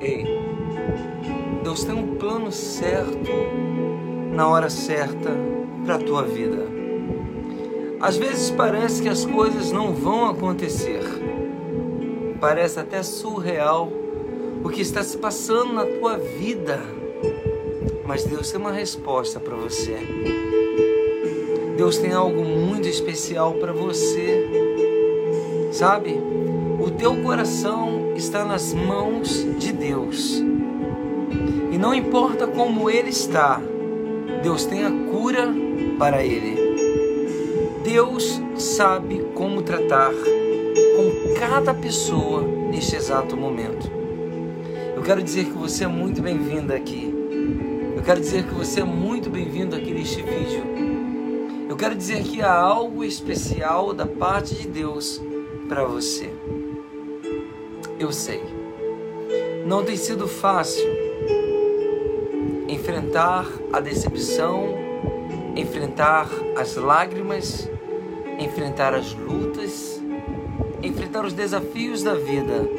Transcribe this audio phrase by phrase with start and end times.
[0.00, 0.24] Ei,
[1.64, 3.32] Deus tem um plano certo
[4.32, 5.30] na hora certa
[5.84, 6.68] para a tua vida.
[8.00, 11.02] Às vezes parece que as coisas não vão acontecer.
[12.40, 13.90] Parece até surreal
[14.62, 16.78] o que está se passando na tua vida.
[18.06, 19.96] Mas Deus tem uma resposta para você.
[21.76, 24.48] Deus tem algo muito especial para você.
[25.72, 26.20] Sabe?
[26.80, 30.42] O teu coração está nas mãos de Deus.
[31.70, 33.60] E não importa como ele está,
[34.42, 35.48] Deus tem a cura
[35.98, 36.56] para ele.
[37.84, 43.90] Deus sabe como tratar com cada pessoa neste exato momento.
[44.96, 47.14] Eu quero dizer que você é muito bem-vinda aqui.
[47.96, 50.64] Eu quero dizer que você é muito bem-vindo aqui neste vídeo.
[51.68, 55.22] Eu quero dizer que há algo especial da parte de Deus
[55.68, 56.30] para você.
[57.98, 58.40] Eu sei.
[59.66, 60.86] Não tem sido fácil
[62.68, 64.68] enfrentar a decepção,
[65.56, 67.68] enfrentar as lágrimas,
[68.38, 70.00] enfrentar as lutas,
[70.80, 72.70] enfrentar os desafios da vida.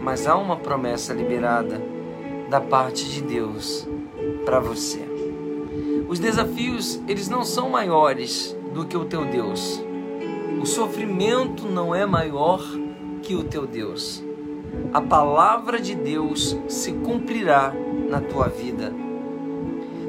[0.00, 1.78] Mas há uma promessa liberada
[2.48, 3.86] da parte de Deus
[4.46, 5.00] para você.
[6.08, 9.82] Os desafios, eles não são maiores do que o teu Deus.
[10.60, 12.62] O sofrimento não é maior
[13.34, 14.22] o teu Deus.
[14.92, 17.74] A palavra de Deus se cumprirá
[18.08, 18.92] na tua vida.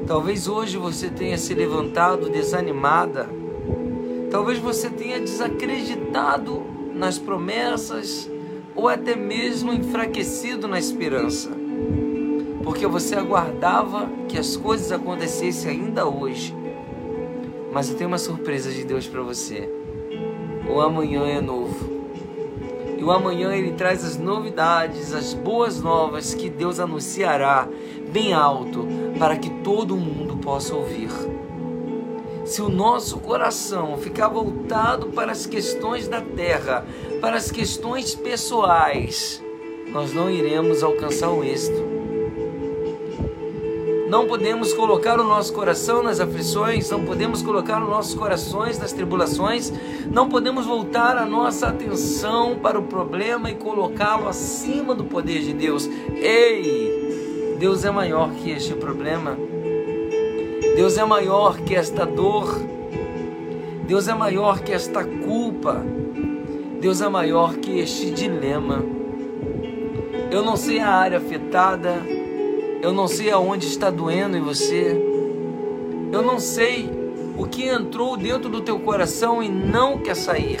[0.06, 3.28] Talvez hoje você tenha se levantado desanimada.
[4.30, 6.62] Talvez você tenha desacreditado
[6.94, 8.30] nas promessas
[8.74, 11.50] ou até mesmo enfraquecido na esperança.
[12.62, 16.54] Porque você aguardava que as coisas acontecessem ainda hoje.
[17.72, 19.68] Mas eu tenho uma surpresa de Deus para você.
[20.68, 21.83] O amanhã é novo.
[23.04, 27.68] O amanhã ele traz as novidades, as boas novas que Deus anunciará
[28.10, 28.88] bem alto
[29.18, 31.10] para que todo mundo possa ouvir.
[32.46, 36.86] Se o nosso coração ficar voltado para as questões da terra,
[37.20, 39.44] para as questões pessoais,
[39.92, 41.93] nós não iremos alcançar o êxito.
[44.08, 48.92] Não podemos colocar o nosso coração nas aflições, não podemos colocar os nossos corações nas
[48.92, 49.72] tribulações,
[50.10, 55.54] não podemos voltar a nossa atenção para o problema e colocá-lo acima do poder de
[55.54, 55.88] Deus.
[56.16, 59.38] Ei, Deus é maior que este problema.
[60.76, 62.60] Deus é maior que esta dor.
[63.86, 65.82] Deus é maior que esta culpa.
[66.80, 68.84] Deus é maior que este dilema.
[70.30, 72.02] Eu não sei a área afetada,
[72.84, 74.94] eu não sei aonde está doendo em você.
[76.12, 76.86] Eu não sei
[77.34, 80.60] o que entrou dentro do teu coração e não quer sair.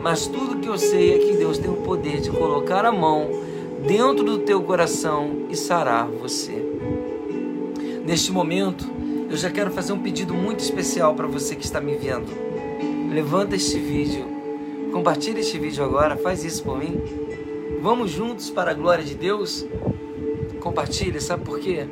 [0.00, 3.28] Mas tudo que eu sei é que Deus tem o poder de colocar a mão
[3.84, 6.64] dentro do teu coração e sarar você.
[8.06, 8.88] Neste momento,
[9.28, 12.30] eu já quero fazer um pedido muito especial para você que está me vendo.
[13.12, 14.24] Levanta este vídeo,
[14.92, 17.02] compartilha este vídeo agora, faz isso por mim.
[17.80, 19.66] Vamos juntos para a glória de Deus
[20.62, 21.86] compartilha, sabe por quê?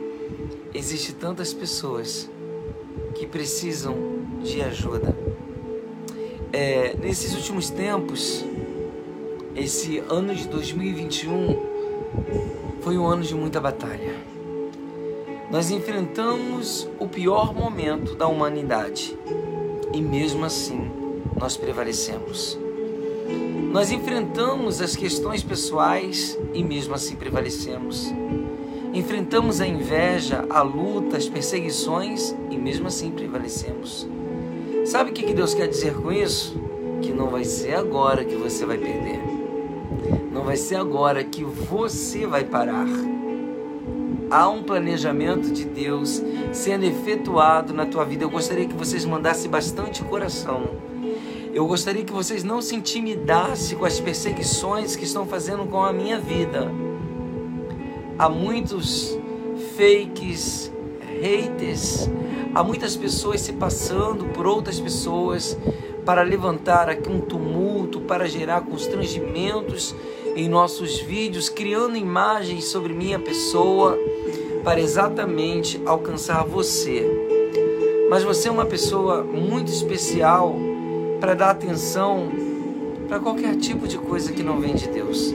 [0.73, 2.31] Existem tantas pessoas
[3.17, 3.97] que precisam
[4.43, 5.15] de ajuda.
[6.53, 8.45] É, nesses últimos tempos,
[9.57, 11.59] esse ano de 2021
[12.81, 14.15] foi um ano de muita batalha.
[15.51, 19.19] Nós enfrentamos o pior momento da humanidade
[19.93, 20.89] e mesmo assim
[21.37, 22.57] nós prevalecemos.
[23.73, 28.13] Nós enfrentamos as questões pessoais e mesmo assim prevalecemos.
[28.93, 34.09] Enfrentamos a inveja, a luta, as perseguições e mesmo assim prevalecemos.
[34.85, 36.61] Sabe o que Deus quer dizer com isso?
[37.01, 39.21] Que não vai ser agora que você vai perder.
[40.33, 42.89] Não vai ser agora que você vai parar.
[44.29, 46.21] Há um planejamento de Deus
[46.53, 48.25] sendo efetuado na tua vida.
[48.25, 50.69] Eu gostaria que vocês mandassem bastante coração.
[51.55, 55.93] Eu gostaria que vocês não se intimidassem com as perseguições que estão fazendo com a
[55.93, 56.90] minha vida
[58.21, 59.19] há muitos
[59.79, 60.71] fakes,
[61.23, 62.07] haters,
[62.55, 65.57] há muitas pessoas se passando por outras pessoas
[66.05, 69.95] para levantar aqui um tumulto, para gerar constrangimentos
[70.37, 73.99] em nossos vídeos, criando imagens sobre minha pessoa,
[74.63, 77.11] para exatamente alcançar você.
[78.11, 80.55] Mas você é uma pessoa muito especial
[81.19, 82.29] para dar atenção
[83.09, 85.35] para qualquer tipo de coisa que não vem de Deus.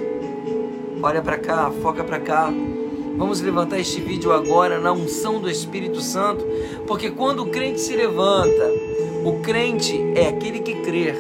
[1.02, 2.54] Olha para cá, foca para cá.
[3.18, 6.46] Vamos levantar este vídeo agora na unção do Espírito Santo,
[6.86, 8.70] porque quando o crente se levanta,
[9.24, 11.16] o crente é aquele que crê,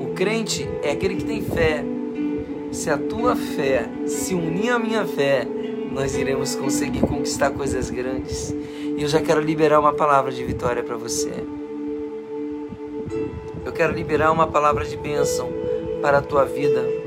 [0.00, 1.84] o crente é aquele que tem fé.
[2.70, 5.46] se a tua fé se unir à minha fé,
[5.92, 8.54] nós iremos conseguir conquistar coisas grandes.
[8.96, 11.32] E eu já quero liberar uma palavra de vitória para você.
[13.64, 15.48] Eu quero liberar uma palavra de bênção
[16.00, 17.03] para a tua vida.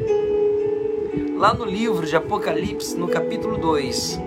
[1.38, 4.19] Lá no livro de Apocalipse, no capítulo 2,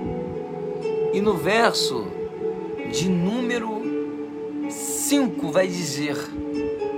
[1.12, 2.06] e no verso
[2.88, 3.82] de número
[4.70, 6.16] 5 vai dizer: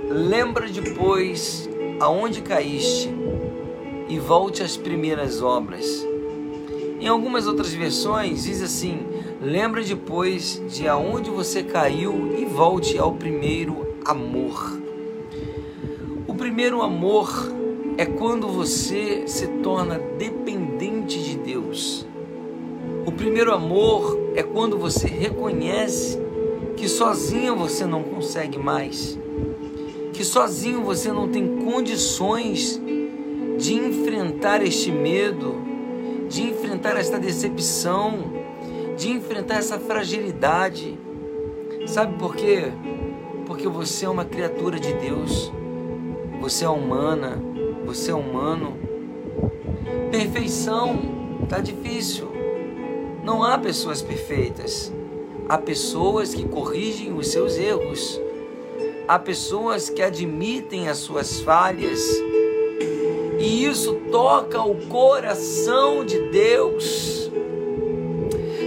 [0.07, 1.67] Lembra depois
[1.99, 3.09] aonde caíste
[4.07, 6.07] e volte às primeiras obras.
[6.99, 9.07] Em algumas outras versões diz assim:
[9.41, 14.79] Lembra depois de aonde você caiu e volte ao primeiro amor.
[16.27, 17.51] O primeiro amor
[17.97, 22.07] é quando você se torna dependente de Deus.
[23.05, 26.19] O primeiro amor é quando você reconhece
[26.75, 29.19] que sozinho você não consegue mais,
[30.11, 32.81] que sozinho você não tem condições
[33.57, 35.55] de enfrentar este medo,
[36.27, 38.33] de enfrentar esta decepção,
[38.97, 40.97] de enfrentar essa fragilidade.
[41.85, 42.71] Sabe por quê?
[43.45, 45.51] Porque você é uma criatura de Deus,
[46.41, 47.52] você é humana,
[47.85, 48.77] você é humano.
[50.11, 50.99] Perfeição
[51.49, 52.31] tá difícil.
[53.23, 54.91] Não há pessoas perfeitas.
[55.47, 58.19] Há pessoas que corrigem os seus erros.
[59.07, 62.01] Há pessoas que admitem as suas falhas.
[63.39, 67.29] E isso toca o coração de Deus.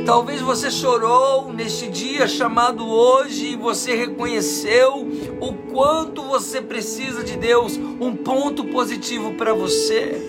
[0.06, 5.05] Talvez você chorou neste dia chamado hoje e você reconheceu
[5.41, 7.76] o quanto você precisa de Deus.
[7.76, 10.23] Um ponto positivo para você.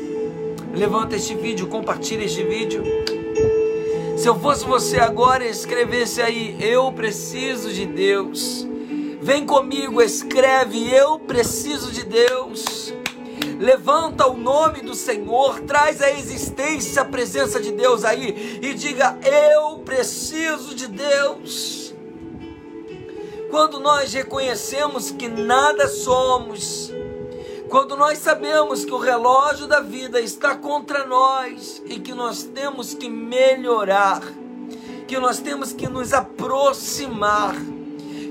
[0.74, 2.84] Levanta este vídeo, compartilha este vídeo.
[4.18, 8.68] Se eu fosse você agora, escrevesse aí: Eu preciso de Deus.
[9.22, 12.92] Vem comigo, escreve: Eu preciso de Deus.
[13.60, 19.18] Levanta o nome do Senhor, traz a existência, a presença de Deus aí e diga:
[19.24, 21.94] Eu preciso de Deus.
[23.50, 26.92] Quando nós reconhecemos que nada somos,
[27.70, 32.94] quando nós sabemos que o relógio da vida está contra nós e que nós temos
[32.94, 34.22] que melhorar,
[35.08, 37.56] que nós temos que nos aproximar,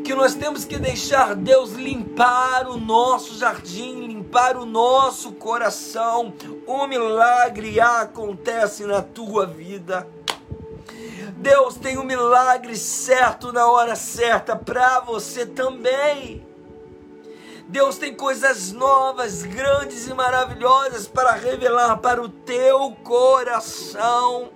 [0.07, 6.33] que nós temos que deixar Deus limpar o nosso jardim, limpar o nosso coração,
[6.65, 10.07] um milagre acontece na tua vida.
[11.39, 16.47] Deus tem um milagre certo na hora certa para você também.
[17.67, 24.56] Deus tem coisas novas, grandes e maravilhosas para revelar para o teu coração.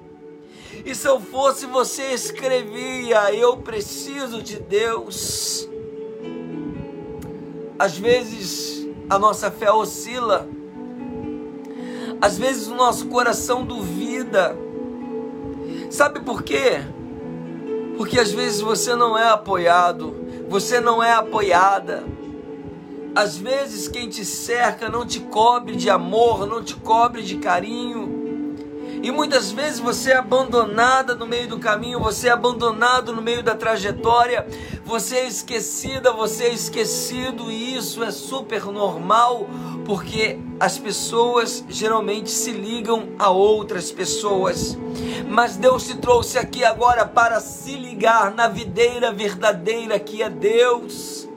[0.84, 5.68] E se eu fosse você, escrevia: Eu preciso de Deus.
[7.78, 10.48] Às vezes a nossa fé oscila,
[12.20, 14.56] às vezes o nosso coração duvida.
[15.90, 16.80] Sabe por quê?
[17.96, 20.14] Porque às vezes você não é apoiado,
[20.48, 22.04] você não é apoiada.
[23.14, 28.19] Às vezes quem te cerca não te cobre de amor, não te cobre de carinho.
[29.02, 33.42] E muitas vezes você é abandonada no meio do caminho, você é abandonado no meio
[33.42, 34.46] da trajetória,
[34.84, 39.48] você é esquecida, você é esquecido, e isso é super normal,
[39.86, 44.76] porque as pessoas geralmente se ligam a outras pessoas.
[45.26, 51.29] Mas Deus te trouxe aqui agora para se ligar na videira verdadeira que é Deus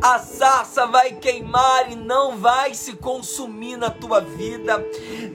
[0.00, 4.84] a sarça vai queimar e não vai se consumir na tua vida.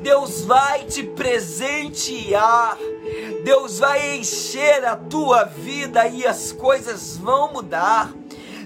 [0.01, 2.77] Deus vai te presentear.
[3.43, 8.11] Deus vai encher a tua vida e as coisas vão mudar.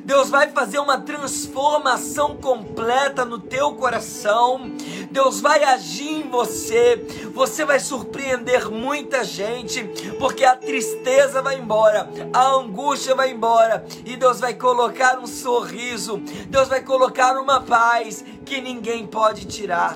[0.09, 4.75] Deus vai fazer uma transformação completa no teu coração.
[5.11, 6.95] Deus vai agir em você.
[7.31, 9.83] Você vai surpreender muita gente,
[10.17, 16.17] porque a tristeza vai embora, a angústia vai embora e Deus vai colocar um sorriso.
[16.47, 19.95] Deus vai colocar uma paz que ninguém pode tirar.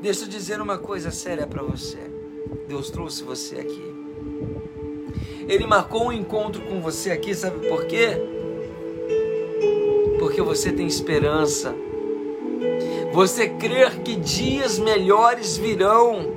[0.00, 1.98] Deixa eu dizer uma coisa séria para você.
[2.66, 3.94] Deus trouxe você aqui.
[5.46, 8.35] Ele marcou um encontro com você aqui, sabe por quê?
[10.18, 11.74] Porque você tem esperança.
[13.12, 16.32] Você crer que dias melhores virão,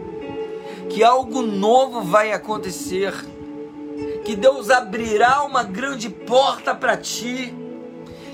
[0.89, 3.13] que algo novo vai acontecer,
[4.23, 7.53] que Deus abrirá uma grande porta para ti,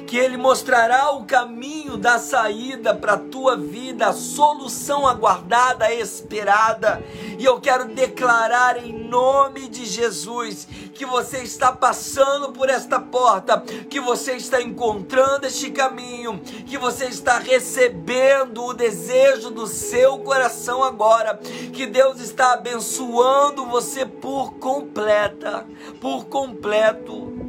[0.06, 7.04] que Ele mostrará o caminho da saída para a tua vida, a solução aguardada, esperada.
[7.38, 13.60] E eu quero declarar em nome de Jesus que você está passando por esta porta,
[13.90, 20.84] que você está encontrando este caminho, que você está recebendo o desejo do seu coração
[20.84, 21.38] agora,
[21.74, 25.66] que Deus está abençoando você por completa,
[26.00, 27.45] por completo.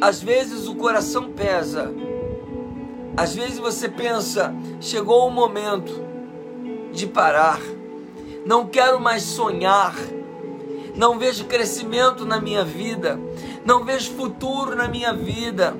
[0.00, 1.92] Às vezes o coração pesa.
[3.16, 5.92] Às vezes você pensa, chegou o momento
[6.92, 7.60] de parar.
[8.46, 9.96] Não quero mais sonhar.
[10.94, 13.18] Não vejo crescimento na minha vida.
[13.64, 15.76] Não vejo futuro na minha vida.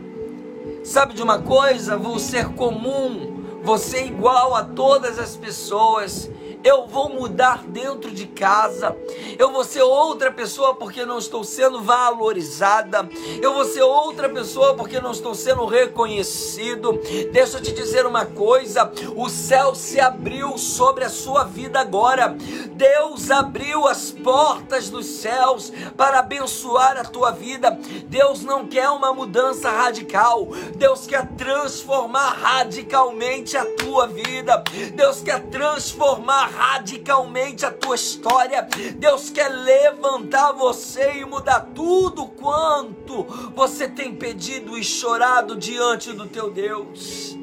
[0.82, 1.96] Sabe de uma coisa?
[1.96, 3.44] Vou ser comum.
[3.62, 6.28] Vou ser igual a todas as pessoas
[6.64, 8.96] eu vou mudar dentro de casa,
[9.38, 13.08] eu vou ser outra pessoa porque não estou sendo valorizada,
[13.40, 17.00] eu vou ser outra pessoa porque não estou sendo reconhecido.
[17.32, 22.36] Deixa eu te dizer uma coisa: o céu se abriu sobre a sua vida agora.
[22.72, 27.78] Deus abriu as portas dos céus para abençoar a tua vida.
[28.06, 34.62] Deus não quer uma mudança radical, Deus quer transformar radicalmente a tua vida.
[34.94, 38.66] Deus quer transformar radicalmente a tua história.
[38.96, 43.24] Deus quer levantar você e mudar tudo quanto
[43.54, 47.36] você tem pedido e chorado diante do teu Deus.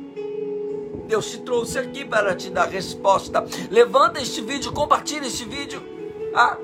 [1.08, 3.46] Deus te trouxe aqui para te dar resposta.
[3.70, 5.82] Levanta este vídeo, compartilha este vídeo.
[6.34, 6.58] Ah.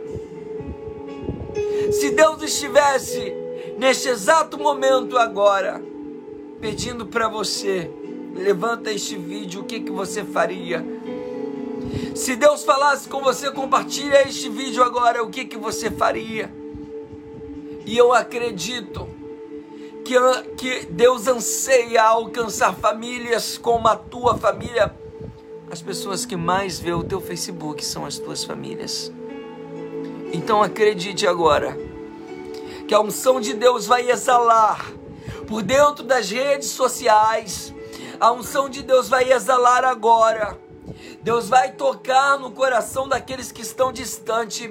[1.92, 3.34] Se Deus estivesse
[3.78, 5.82] neste exato momento agora
[6.60, 7.92] pedindo para você,
[8.36, 10.86] levanta este vídeo, o que que você faria?
[12.16, 16.54] Se Deus falasse com você, compartilha este vídeo agora, o que, que você faria?
[17.86, 19.08] E eu acredito
[20.06, 20.16] que,
[20.58, 24.94] que Deus anseia alcançar famílias como a tua família.
[25.72, 29.12] As pessoas que mais vê o teu Facebook são as tuas famílias.
[30.34, 31.78] Então acredite agora
[32.88, 34.92] que a unção de Deus vai exalar
[35.48, 37.74] por dentro das redes sociais.
[38.20, 40.58] A unção de Deus vai exalar agora
[41.22, 44.68] Deus vai tocar no coração daqueles que estão distante.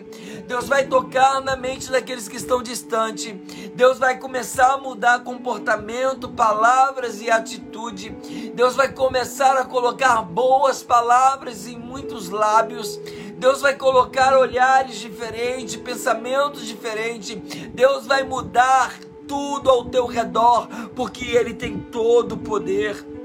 [0.46, 3.32] Deus vai tocar na mente daqueles que estão distante.
[3.74, 8.10] Deus vai começar a mudar comportamento, palavras e atitude.
[8.54, 13.00] Deus vai começar a colocar boas palavras em muitos lábios.
[13.38, 17.36] Deus vai colocar olhares diferentes, pensamentos diferentes.
[17.72, 23.19] Deus vai mudar tudo ao teu redor, porque Ele tem todo o poder.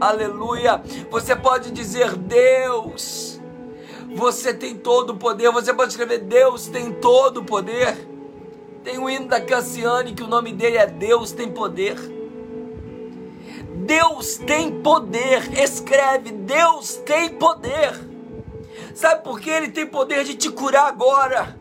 [0.00, 0.80] Aleluia.
[1.10, 3.40] Você pode dizer Deus.
[4.14, 5.50] Você tem todo o poder.
[5.50, 7.96] Você pode escrever Deus tem todo o poder.
[8.84, 11.96] Tem o hino da Cassiane que o nome dele é Deus tem poder.
[13.86, 15.58] Deus tem poder.
[15.60, 17.98] Escreve Deus tem poder.
[18.94, 21.58] Sabe por que ele tem poder de te curar agora?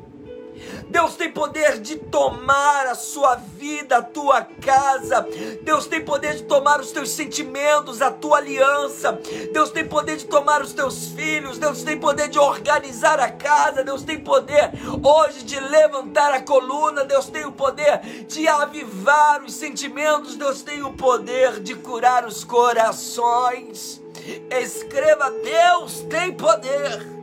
[0.89, 5.27] Deus tem poder de tomar a sua vida, a tua casa.
[5.61, 9.19] Deus tem poder de tomar os teus sentimentos, a tua aliança.
[9.51, 11.57] Deus tem poder de tomar os teus filhos.
[11.57, 13.83] Deus tem poder de organizar a casa.
[13.83, 14.71] Deus tem poder
[15.03, 17.03] hoje de levantar a coluna.
[17.03, 20.35] Deus tem o poder de avivar os sentimentos.
[20.35, 24.01] Deus tem o poder de curar os corações.
[24.49, 27.16] Escreva: Deus tem poder.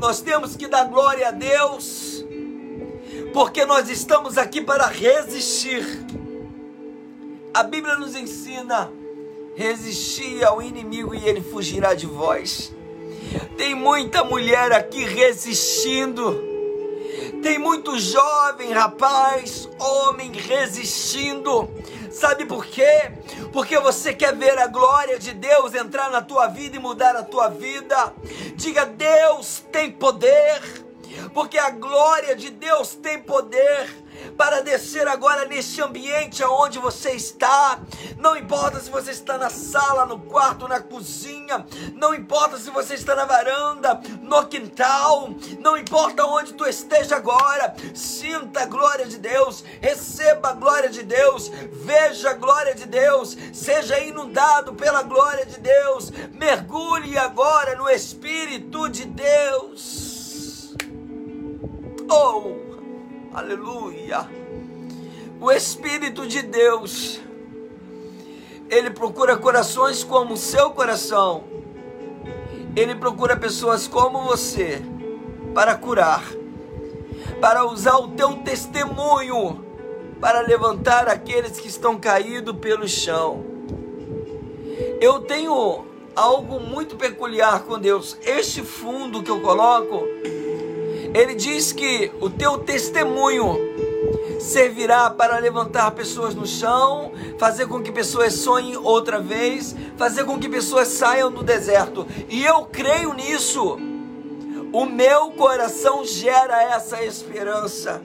[0.00, 2.24] Nós temos que dar glória a Deus,
[3.32, 5.84] porque nós estamos aqui para resistir.
[7.52, 8.92] A Bíblia nos ensina:
[9.56, 12.72] resistir ao inimigo e ele fugirá de vós.
[13.56, 16.46] Tem muita mulher aqui resistindo.
[17.42, 21.68] Tem muito jovem, rapaz, homem resistindo.
[22.18, 23.12] Sabe por quê?
[23.52, 27.22] Porque você quer ver a glória de Deus entrar na tua vida e mudar a
[27.22, 28.12] tua vida.
[28.56, 30.60] Diga: Deus tem poder.
[31.32, 33.88] Porque a glória de Deus tem poder
[34.36, 37.80] para descer agora neste ambiente aonde você está.
[38.16, 42.94] Não importa se você está na sala, no quarto, na cozinha, não importa se você
[42.94, 47.74] está na varanda, no quintal, não importa onde tu esteja agora.
[47.94, 53.36] Sinta a glória de Deus, receba a glória de Deus, veja a glória de Deus,
[53.52, 56.10] seja inundado pela glória de Deus.
[56.32, 60.74] Mergulhe agora no espírito de Deus.
[62.10, 62.67] Oh,
[63.32, 64.28] Aleluia.
[65.40, 67.20] O Espírito de Deus,
[68.68, 71.44] ele procura corações como o seu coração.
[72.74, 74.82] Ele procura pessoas como você
[75.54, 76.24] para curar,
[77.40, 79.68] para usar o teu testemunho
[80.20, 83.44] para levantar aqueles que estão caídos pelo chão.
[85.00, 88.18] Eu tenho algo muito peculiar com Deus.
[88.22, 90.04] Este fundo que eu coloco,
[91.14, 93.56] ele diz que o teu testemunho
[94.40, 100.38] servirá para levantar pessoas no chão, fazer com que pessoas sonhem outra vez, fazer com
[100.38, 102.06] que pessoas saiam do deserto.
[102.28, 103.78] E eu creio nisso.
[104.72, 108.02] O meu coração gera essa esperança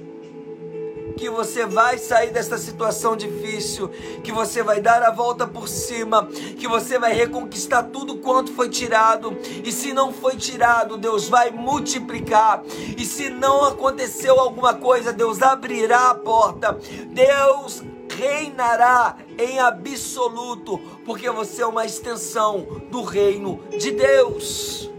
[1.24, 3.88] que você vai sair dessa situação difícil,
[4.22, 6.26] que você vai dar a volta por cima,
[6.58, 9.32] que você vai reconquistar tudo quanto foi tirado.
[9.64, 12.62] E se não foi tirado, Deus vai multiplicar.
[12.98, 16.78] E se não aconteceu alguma coisa, Deus abrirá a porta.
[17.08, 17.82] Deus
[18.14, 24.92] reinará em absoluto, porque você é uma extensão do reino de Deus.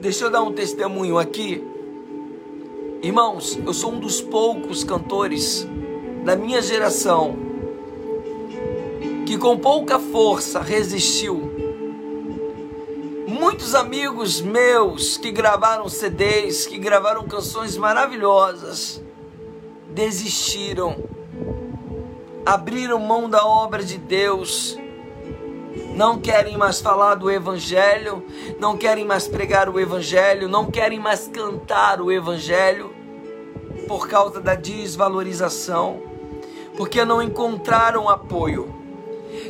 [0.00, 1.73] Deixa eu dar um testemunho aqui.
[3.04, 5.68] Irmãos, eu sou um dos poucos cantores
[6.24, 7.36] da minha geração
[9.26, 11.52] que com pouca força resistiu.
[13.28, 19.02] Muitos amigos meus que gravaram CDs, que gravaram canções maravilhosas,
[19.90, 21.04] desistiram,
[22.46, 24.78] abriram mão da obra de Deus,
[25.94, 28.24] não querem mais falar do Evangelho,
[28.58, 32.93] não querem mais pregar o Evangelho, não querem mais cantar o Evangelho
[33.86, 36.02] por causa da desvalorização,
[36.76, 38.74] porque não encontraram apoio.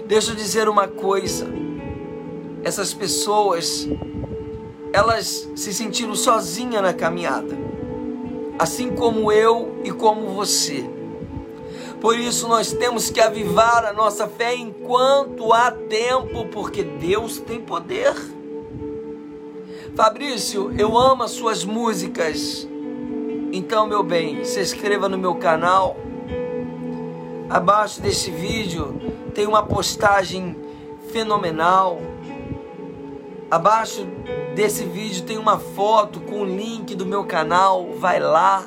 [0.07, 1.47] Deixa eu dizer uma coisa:
[2.63, 3.89] essas pessoas,
[4.93, 7.57] elas se sentiram sozinhas na caminhada,
[8.59, 10.85] assim como eu e como você.
[12.01, 17.61] Por isso nós temos que avivar a nossa fé enquanto há tempo, porque Deus tem
[17.61, 18.15] poder.
[19.95, 22.69] Fabrício, eu amo as suas músicas.
[23.57, 25.97] Então, meu bem, se inscreva no meu canal.
[27.49, 29.01] Abaixo desse vídeo
[29.33, 30.57] tem uma postagem
[31.13, 32.01] fenomenal.
[33.49, 34.09] Abaixo
[34.57, 37.91] desse vídeo tem uma foto com o link do meu canal.
[37.93, 38.67] Vai lá.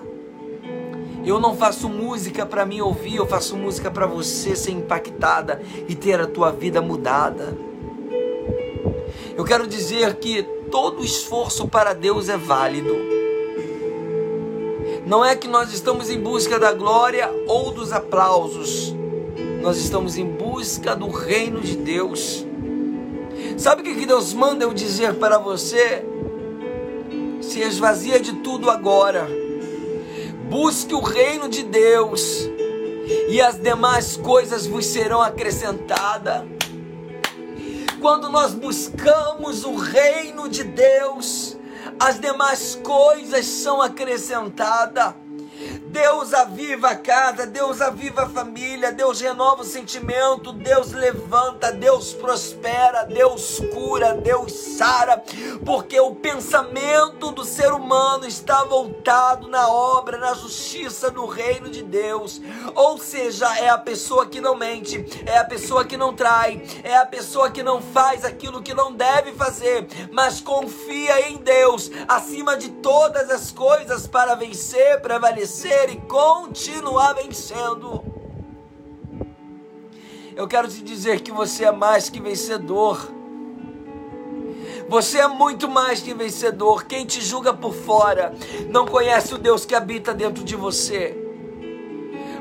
[1.26, 5.96] Eu não faço música para mim ouvir, eu faço música para você ser impactada e
[5.96, 7.58] ter a tua vida mudada.
[9.36, 13.17] Eu quero dizer que todo esforço para Deus é válido.
[15.08, 18.94] Não é que nós estamos em busca da glória ou dos aplausos,
[19.62, 22.46] nós estamos em busca do reino de Deus.
[23.58, 26.06] Sabe o que Deus manda eu dizer para você?
[27.40, 29.30] Se esvazia de tudo agora,
[30.50, 32.46] busque o reino de Deus,
[33.30, 36.44] e as demais coisas vos serão acrescentadas.
[38.02, 41.57] Quando nós buscamos o reino de Deus,
[42.00, 45.14] as demais coisas são acrescentadas.
[45.90, 52.14] Deus aviva a casa, Deus aviva a família, Deus renova o sentimento, Deus levanta, Deus
[52.14, 55.24] prospera, Deus cura, Deus sara,
[55.66, 61.84] porque o pensamento do ser humano está voltado na obra, na justiça do reino de
[61.84, 62.42] Deus.
[62.76, 66.98] Ou seja, é a pessoa que não mente, é a pessoa que não trai, é
[66.98, 72.58] a pessoa que não faz aquilo que não deve fazer, mas confia em Deus acima
[72.58, 78.04] de todas as coisas para vencer, prevalecer e continuar vencendo.
[80.36, 83.12] Eu quero te dizer que você é mais que vencedor.
[84.90, 86.86] Você é muito mais que vencedor.
[86.86, 88.34] Quem te julga por fora
[88.70, 91.16] não conhece o Deus que habita dentro de você.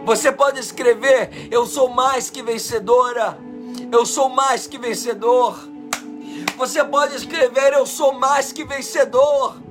[0.04, 3.38] Você pode escrever: Eu sou mais que vencedora.
[3.90, 5.58] Eu sou mais que vencedor.
[6.56, 9.65] Você pode escrever: Eu sou mais que vencedor.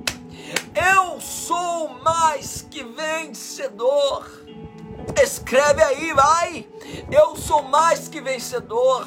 [0.76, 4.26] Eu sou mais que vencedor.
[5.22, 6.68] Escreve aí, vai.
[7.10, 9.06] Eu sou mais que vencedor.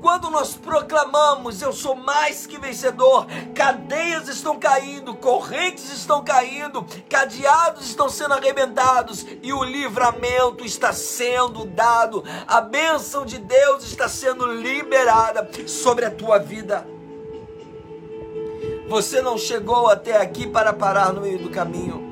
[0.00, 7.88] Quando nós proclamamos eu sou mais que vencedor, cadeias estão caindo, correntes estão caindo, cadeados
[7.88, 14.46] estão sendo arrebentados e o livramento está sendo dado, a bênção de Deus está sendo
[14.46, 16.97] liberada sobre a tua vida.
[18.88, 22.02] Você não chegou até aqui para parar no meio do caminho.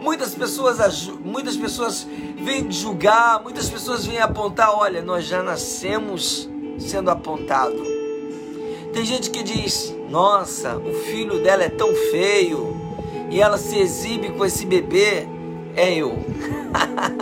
[0.00, 2.06] Muitas pessoas, muitas pessoas
[2.38, 7.76] vêm julgar, muitas pessoas vêm apontar, olha, nós já nascemos sendo apontado.
[8.94, 12.74] Tem gente que diz: "Nossa, o filho dela é tão feio
[13.30, 15.28] e ela se exibe com esse bebê".
[15.76, 16.18] É eu.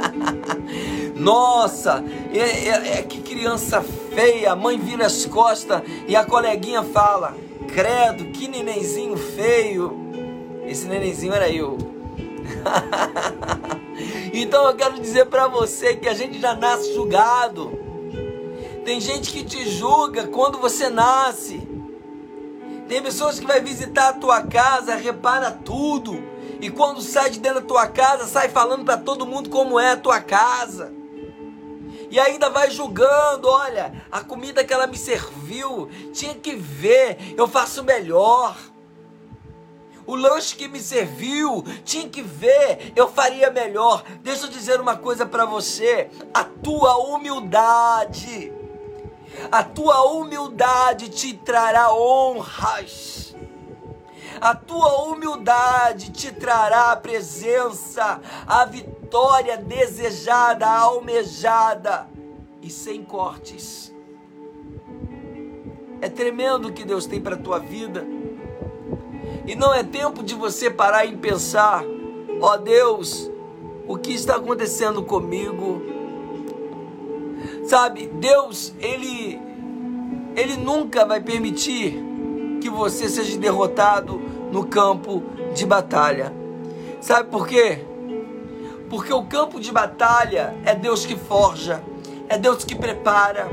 [1.17, 3.83] Nossa, é, é, é que criança
[4.15, 4.53] feia.
[4.53, 7.37] A mãe vira as costas e a coleguinha fala:
[7.69, 9.97] Credo, que nenenzinho feio.
[10.67, 11.79] Esse nenenzinho era eu.
[14.33, 17.79] então eu quero dizer para você que a gente já nasce julgado.
[18.85, 21.67] Tem gente que te julga quando você nasce.
[22.89, 26.23] Tem pessoas que vai visitar a tua casa, repara tudo.
[26.61, 29.93] E quando sai de dentro da tua casa, sai falando para todo mundo como é
[29.93, 30.98] a tua casa.
[32.11, 37.47] E ainda vai julgando, olha, a comida que ela me serviu, tinha que ver, eu
[37.47, 38.57] faço melhor.
[40.07, 44.03] O lanche que me serviu, tinha que ver, eu faria melhor.
[44.23, 48.53] Deixa eu dizer uma coisa para você: a tua humildade
[49.51, 53.35] a tua humildade te trará honras.
[54.41, 58.98] A tua humildade te trará a presença, a vitória
[59.57, 62.09] desejada, almejada
[62.63, 63.95] e sem cortes.
[66.01, 68.07] É tremendo o que Deus tem para a tua vida.
[69.47, 71.83] E não é tempo de você parar e pensar:
[72.41, 73.31] ó oh Deus,
[73.87, 75.83] o que está acontecendo comigo?
[77.65, 79.41] Sabe, Deus, ele
[80.37, 82.01] ele nunca vai permitir
[82.61, 84.21] que você seja derrotado
[84.53, 85.23] no campo
[85.55, 86.33] de batalha.
[87.01, 87.88] Sabe por quê?
[88.89, 91.83] Porque o campo de batalha é Deus que forja,
[92.29, 93.49] é Deus que prepara,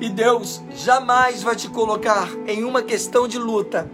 [0.00, 3.90] e Deus jamais vai te colocar em uma questão de luta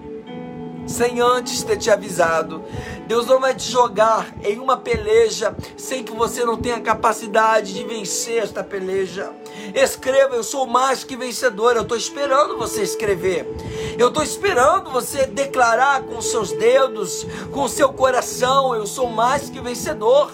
[0.86, 2.64] sem antes ter te avisado.
[3.06, 7.84] Deus não vai te jogar em uma peleja sem que você não tenha capacidade de
[7.84, 9.32] vencer esta peleja.
[9.74, 11.76] Escreva, eu sou mais que vencedor.
[11.76, 13.46] Eu estou esperando você escrever.
[13.98, 19.60] Eu estou esperando você declarar com seus dedos, com seu coração: eu sou mais que
[19.60, 20.30] vencedor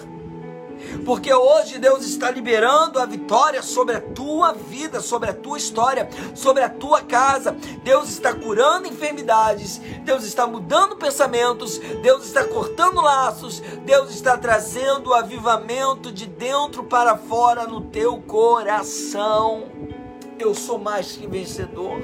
[1.05, 6.09] porque hoje Deus está liberando a vitória sobre a tua vida, sobre a tua história,
[6.35, 7.55] sobre a tua casa.
[7.83, 15.11] Deus está curando enfermidades, Deus está mudando pensamentos, Deus está cortando laços, Deus está trazendo
[15.11, 19.63] o avivamento de dentro para fora no teu coração.
[20.39, 22.01] Eu sou mais que vencedor.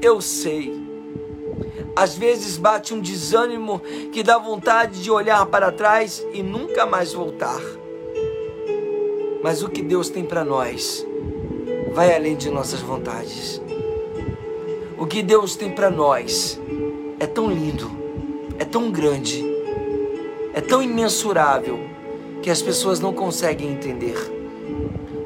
[0.00, 0.87] Eu sei
[1.98, 3.80] às vezes bate um desânimo
[4.12, 7.60] que dá vontade de olhar para trás e nunca mais voltar.
[9.42, 11.04] Mas o que Deus tem para nós
[11.92, 13.60] vai além de nossas vontades.
[14.96, 16.60] O que Deus tem para nós
[17.18, 17.90] é tão lindo,
[18.60, 19.44] é tão grande,
[20.54, 21.80] é tão imensurável
[22.40, 24.16] que as pessoas não conseguem entender.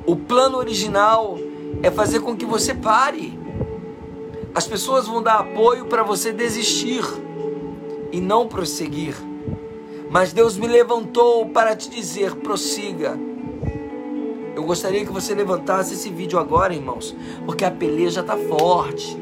[0.06, 1.38] O plano original
[1.82, 3.41] é fazer com que você pare
[4.54, 7.02] as pessoas vão dar apoio para você desistir
[8.10, 9.14] e não prosseguir.
[10.10, 13.18] Mas Deus me levantou para te dizer: prossiga.
[14.54, 19.16] Eu gostaria que você levantasse esse vídeo agora, irmãos, porque a peleja está forte.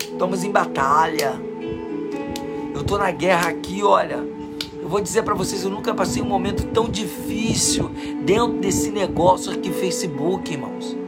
[0.00, 1.38] Estamos em batalha.
[2.74, 4.26] Eu estou na guerra aqui, olha.
[4.80, 7.90] Eu vou dizer para vocês, eu nunca passei um momento tão difícil
[8.24, 11.01] dentro desse negócio aqui, Facebook, irmãos.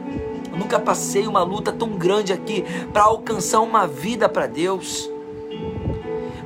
[0.57, 5.09] Nunca passei uma luta tão grande aqui para alcançar uma vida para Deus.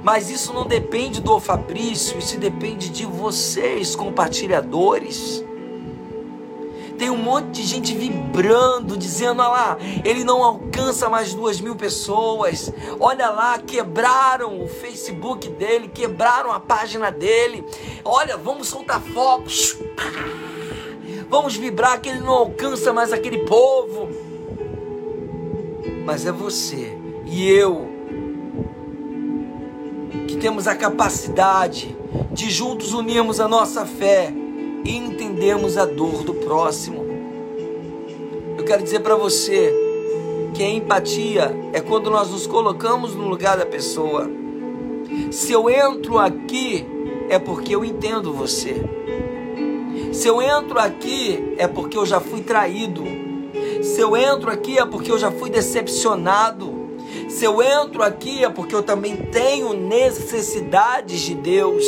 [0.04, 5.44] Mas isso não depende do Fabrício, isso depende de vocês, compartilhadores.
[6.98, 11.76] Tem um monte de gente vibrando, dizendo: olha lá, ele não alcança mais duas mil
[11.76, 12.72] pessoas.
[13.00, 17.64] Olha lá, quebraram o Facebook dele, quebraram a página dele.
[18.04, 19.78] Olha, vamos soltar fogos.
[21.30, 24.10] Vamos vibrar que ele não alcança mais aquele povo.
[26.04, 27.88] Mas é você e eu
[30.28, 31.96] que temos a capacidade
[32.32, 34.34] de juntos unirmos a nossa fé
[34.84, 37.06] e entendermos a dor do próximo.
[38.58, 39.72] Eu quero dizer para você
[40.54, 44.28] que a empatia é quando nós nos colocamos no lugar da pessoa.
[45.32, 46.86] Se eu entro aqui,
[47.30, 48.99] é porque eu entendo você.
[50.12, 53.04] Se eu entro aqui é porque eu já fui traído.
[53.84, 56.90] Se eu entro aqui é porque eu já fui decepcionado.
[57.30, 61.84] Se eu entro aqui é porque eu também tenho necessidades de Deus.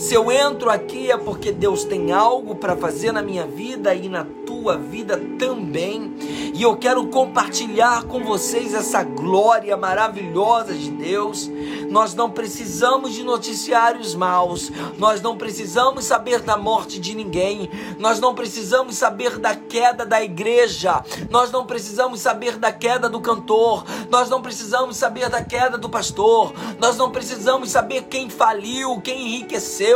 [0.00, 4.08] Se eu entro aqui é porque Deus tem algo para fazer na minha vida e
[4.08, 6.14] na tua vida também.
[6.54, 11.50] E eu quero compartilhar com vocês essa glória maravilhosa de Deus.
[11.90, 18.20] Nós não precisamos de noticiários maus, nós não precisamos saber da morte de ninguém, nós
[18.20, 23.84] não precisamos saber da queda da igreja, nós não precisamos saber da queda do cantor,
[24.08, 29.26] nós não precisamos saber da queda do pastor, nós não precisamos saber quem faliu, quem
[29.26, 29.89] enriqueceu,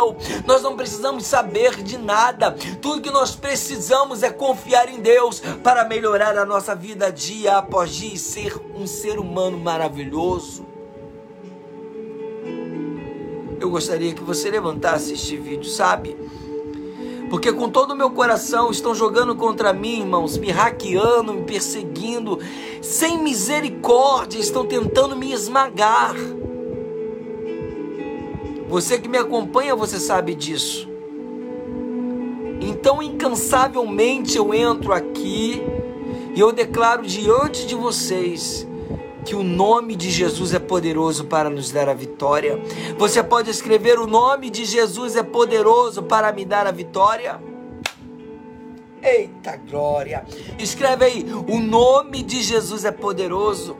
[0.47, 5.85] nós não precisamos saber de nada, tudo que nós precisamos é confiar em Deus para
[5.85, 10.75] melhorar a nossa vida dia após dia e ser um ser humano maravilhoso.
[13.65, 16.17] eu gostaria que você levantasse este vídeo, sabe?
[17.31, 22.39] Porque com todo o meu coração estão jogando contra mim, irmãos, me hackeando, me perseguindo,
[22.83, 26.15] sem misericórdia, estão tentando me esmagar.
[28.69, 30.89] Você que me acompanha, você sabe disso.
[32.61, 35.63] Então, incansavelmente eu entro aqui
[36.35, 38.67] e eu declaro diante de vocês
[39.25, 42.61] que o nome de Jesus é poderoso para nos dar a vitória.
[42.99, 47.41] Você pode escrever: O nome de Jesus é poderoso para me dar a vitória.
[49.03, 50.25] Eita glória!
[50.59, 53.77] Escreve aí: O nome de Jesus é poderoso.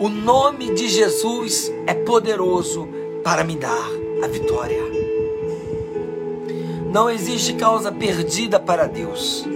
[0.00, 2.88] O nome de Jesus é poderoso
[3.22, 3.86] para me dar
[4.24, 4.80] a vitória.
[6.90, 9.46] Não existe causa perdida para Deus.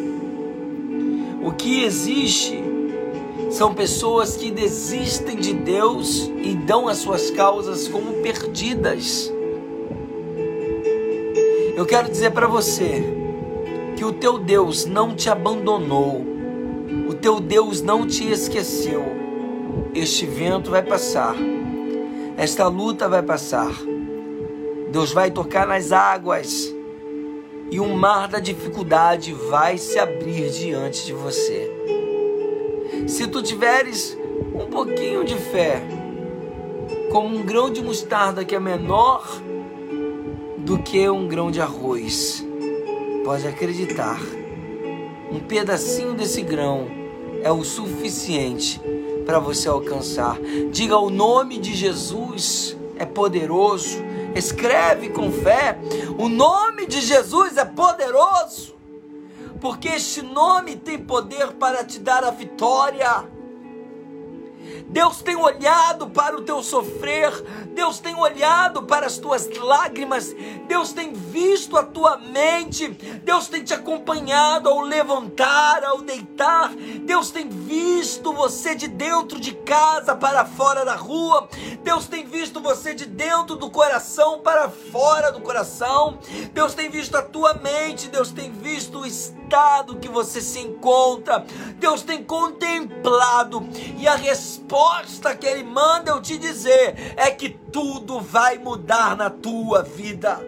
[1.42, 2.62] O que existe
[3.48, 9.32] são pessoas que desistem de Deus e dão as suas causas como perdidas.
[11.74, 13.02] Eu quero dizer para você
[13.96, 16.22] que o teu Deus não te abandonou,
[17.08, 19.23] o teu Deus não te esqueceu.
[19.94, 21.36] Este vento vai passar,
[22.36, 23.72] esta luta vai passar.
[24.90, 26.74] Deus vai tocar nas águas
[27.70, 31.70] e o mar da dificuldade vai se abrir diante de você.
[33.08, 34.16] Se tu tiveres
[34.54, 35.82] um pouquinho de fé,
[37.10, 39.26] como um grão de mostarda que é menor
[40.58, 42.46] do que um grão de arroz,
[43.24, 44.20] pode acreditar,
[45.30, 46.86] um pedacinho desse grão
[47.42, 48.80] é o suficiente
[49.24, 50.38] para você alcançar.
[50.70, 53.98] Diga o nome de Jesus é poderoso
[54.34, 55.78] escreve com fé.
[56.18, 58.74] O nome de Jesus é poderoso,
[59.60, 63.24] porque este nome tem poder para te dar a vitória.
[64.94, 67.32] Deus tem olhado para o teu sofrer,
[67.74, 70.32] Deus tem olhado para as tuas lágrimas,
[70.68, 72.86] Deus tem visto a tua mente,
[73.24, 79.52] Deus tem te acompanhado ao levantar, ao deitar, Deus tem visto você de dentro de
[79.52, 81.48] casa para fora da rua,
[81.82, 86.20] Deus tem visto você de dentro do coração para fora do coração,
[86.52, 89.43] Deus tem visto a tua mente, Deus tem visto o estado
[90.00, 91.44] que você se encontra,
[91.78, 93.66] Deus tem contemplado
[93.98, 99.30] e a resposta que Ele manda eu te dizer é que tudo vai mudar na
[99.30, 100.40] tua vida.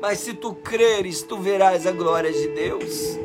[0.00, 3.18] Mas se tu creres, tu verás a glória de Deus.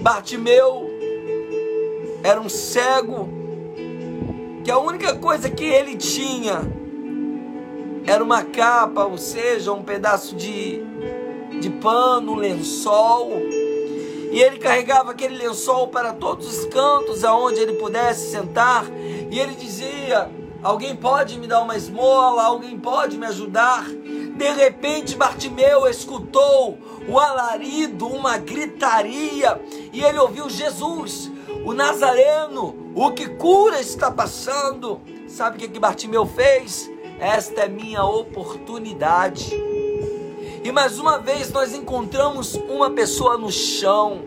[0.00, 0.88] Bartimeu
[2.22, 3.28] era um cego
[4.64, 6.60] que a única coisa que ele tinha
[8.06, 10.82] era uma capa, ou seja, um pedaço de,
[11.58, 13.30] de pano, um lençol.
[14.30, 18.84] E ele carregava aquele lençol para todos os cantos aonde ele pudesse sentar
[19.30, 20.30] e ele dizia:
[20.62, 22.42] Alguém pode me dar uma esmola?
[22.42, 23.86] Alguém pode me ajudar?
[23.86, 29.60] De repente, Bartimeu escutou o alarido, uma gritaria,
[29.92, 31.30] e ele ouviu Jesus,
[31.64, 35.00] o Nazareno, o que cura está passando.
[35.26, 36.90] Sabe o que, que Bartimeu fez?
[37.18, 39.56] Esta é minha oportunidade.
[40.68, 44.22] E mais uma vez nós encontramos uma pessoa no chão.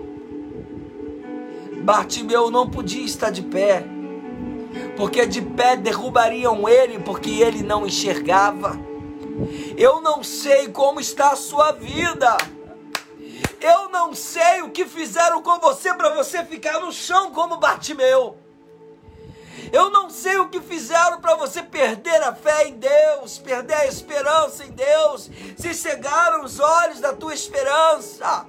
[1.83, 3.85] Bartimeu não podia estar de pé
[4.97, 8.75] porque de pé derrubariam ele, porque ele não enxergava.
[9.77, 12.35] Eu não sei como está a sua vida.
[13.61, 18.40] Eu não sei o que fizeram com você para você ficar no chão como Bartimeu.
[19.71, 23.87] Eu não sei o que fizeram para você perder a fé em Deus, perder a
[23.87, 28.45] esperança em Deus, se cegaram os olhos da tua esperança.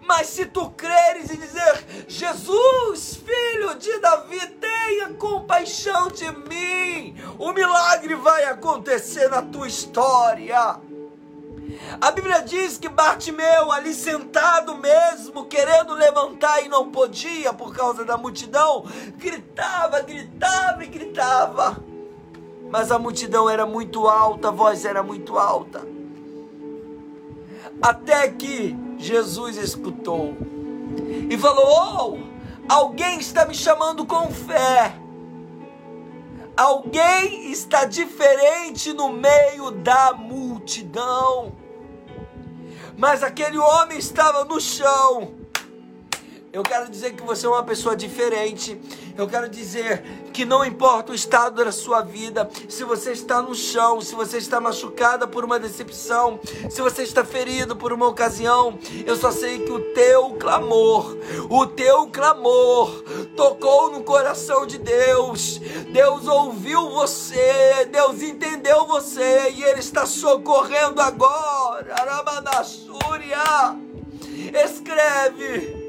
[0.00, 7.52] Mas se tu creres e dizer, Jesus, filho de Davi, tenha compaixão de mim, o
[7.52, 10.76] milagre vai acontecer na tua história.
[12.00, 18.04] A Bíblia diz que Bartimeu, ali sentado mesmo, querendo levantar e não podia por causa
[18.04, 18.84] da multidão,
[19.16, 21.82] gritava, gritava e gritava.
[22.70, 25.86] Mas a multidão era muito alta, a voz era muito alta.
[27.80, 30.36] Até que Jesus escutou
[31.28, 32.18] e falou:
[32.68, 34.94] Oh, alguém está me chamando com fé.
[36.56, 41.52] Alguém está diferente no meio da multidão.
[42.96, 45.34] Mas aquele homem estava no chão,
[46.52, 48.78] Eu quero dizer que você é uma pessoa diferente.
[49.16, 50.02] Eu quero dizer
[50.34, 54.36] que não importa o estado da sua vida, se você está no chão, se você
[54.36, 56.38] está machucada por uma decepção,
[56.68, 61.16] se você está ferido por uma ocasião, eu só sei que o teu clamor,
[61.48, 63.02] o teu clamor
[63.34, 65.58] tocou no coração de Deus.
[65.90, 71.94] Deus ouviu você, Deus entendeu você e ele está socorrendo agora.
[71.98, 73.40] Aramanasúria.
[74.52, 75.81] Escreve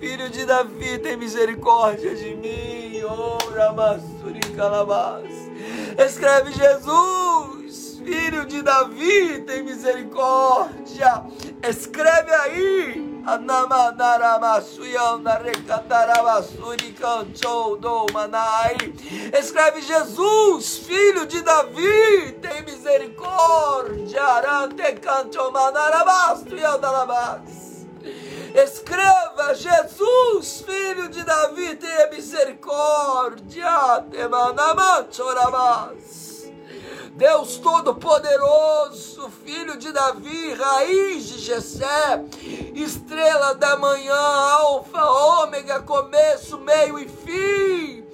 [0.00, 2.78] Filho de Davi, tem misericórdia de mim.
[4.58, 5.32] Calabás.
[5.96, 11.22] Escreve Jesus, filho de Davi, tem misericórdia.
[11.62, 13.08] Escreve aí.
[19.38, 24.24] Escreve Jesus, filho de Davi, tem misericórdia.
[24.24, 27.67] Arante canto manarabastu e andalabas.
[28.62, 34.04] Escreva: Jesus, filho de Davi, tenha misericórdia.
[37.14, 42.24] Deus Todo-Poderoso, filho de Davi, raiz de Jessé,
[42.74, 48.04] estrela da manhã, alfa, ômega, começo, meio e fim.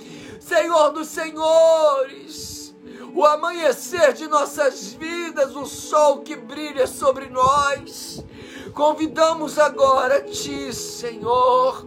[0.40, 2.74] Senhor dos senhores,
[3.14, 8.22] o amanhecer de nossas vidas, o sol que brilha sobre nós
[8.74, 11.86] Convidamos agora Ti, Senhor,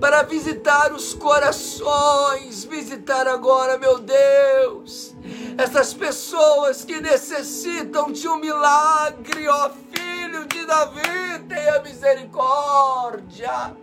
[0.00, 5.14] para visitar os corações, visitar agora, meu Deus,
[5.56, 13.76] essas pessoas que necessitam de um milagre, ó Filho de Davi, tenha misericórdia.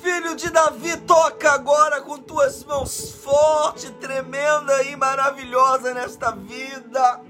[0.00, 7.20] Filho de Davi, toca agora com tuas mãos forte, tremenda e maravilhosa nesta vida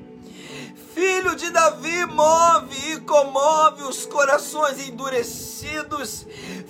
[0.98, 6.26] filho de Davi, move e comove os corações endurecidos.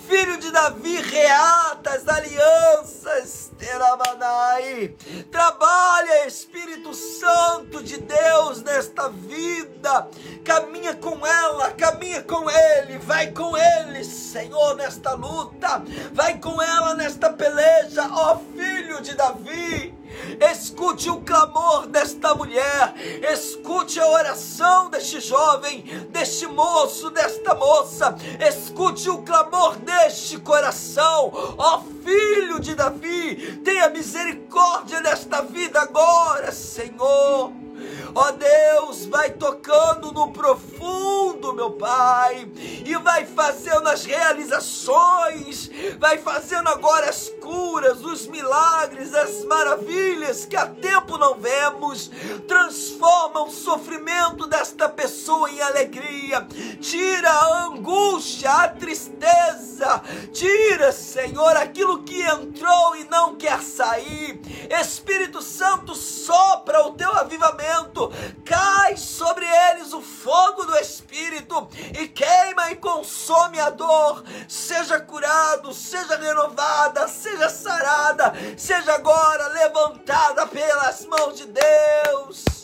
[0.07, 3.51] Filho de Davi, reata as alianças.
[3.59, 4.95] Teramanai.
[5.33, 10.09] Trabalha, Espírito Santo de Deus, nesta vida.
[10.45, 15.83] Caminha com ela, caminha com ele, vai com ele, Senhor, nesta luta.
[16.13, 19.98] Vai com ela nesta peleja, ó filho de Davi.
[20.41, 22.95] Escute o clamor desta mulher,
[23.33, 28.15] escute a oração deste jovem, deste moço, desta moça,
[28.47, 37.68] escute o clamor deste coração, ó filho de Davi, tenha misericórdia desta vida agora, Senhor.
[38.15, 42.49] Ó Deus, vai tocando no profundo, meu Pai,
[42.85, 50.57] e vai fazendo as realizações, vai fazendo agora as curas, os milagres, as maravilhas que
[50.57, 52.11] há tempo não vemos.
[52.47, 56.47] Transforma o sofrimento desta pessoa em alegria,
[56.81, 64.41] tira a angústia, a tristeza, tira, Senhor, aquilo que entrou e não quer sair.
[64.81, 68.08] Espírito Santo, sopra o teu avivamento
[68.45, 71.69] cai sobre eles o fogo do Espírito
[71.99, 74.25] e queima e consome a dor.
[74.49, 82.58] Seja curado, seja renovada, seja sarada, seja agora levantada pelas mãos de Deus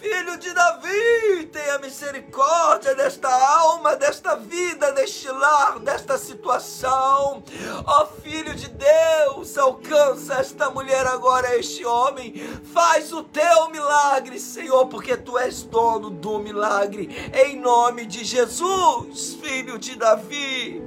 [0.00, 7.42] filho de Davi, tenha misericórdia desta alma, desta vida, deste lar, desta situação.
[7.84, 12.32] Ó filho de Deus, alcança esta mulher agora, este homem.
[12.72, 17.10] Faz o teu milagre, Senhor, porque tu és dono do milagre.
[17.34, 20.82] Em nome de Jesus, filho de Davi.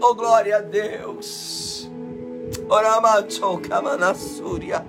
[0.00, 1.90] Oh, glória a Deus.
[2.68, 4.86] Oramacho Kamanasúria.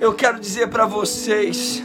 [0.00, 1.82] Eu quero dizer para vocês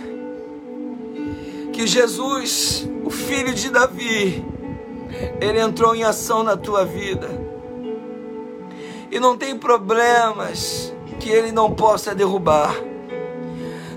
[1.79, 4.45] que Jesus, o filho de Davi,
[5.39, 7.29] ele entrou em ação na tua vida.
[9.09, 12.75] E não tem problemas que ele não possa derrubar.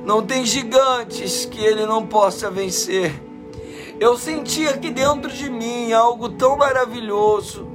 [0.04, 3.20] Não tem gigantes que ele não possa vencer.
[3.98, 7.66] Eu senti aqui dentro de mim algo tão maravilhoso.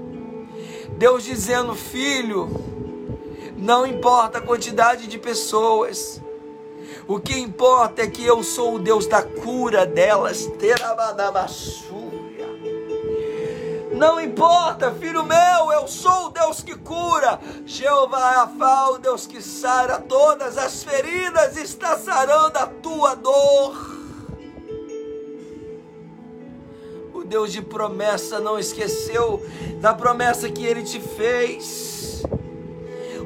[0.97, 2.49] Deus dizendo: Filho,
[3.57, 6.23] não importa a quantidade de pessoas,
[7.07, 10.49] o que importa é que eu sou o Deus da cura delas.
[13.93, 17.39] Não importa, filho meu, eu sou o Deus que cura.
[17.65, 23.97] Jeová Rafa, o Deus que sara todas as feridas, está sarando a tua dor.
[27.13, 29.43] O Deus de promessa não esqueceu
[29.81, 32.21] da promessa que ele te fez.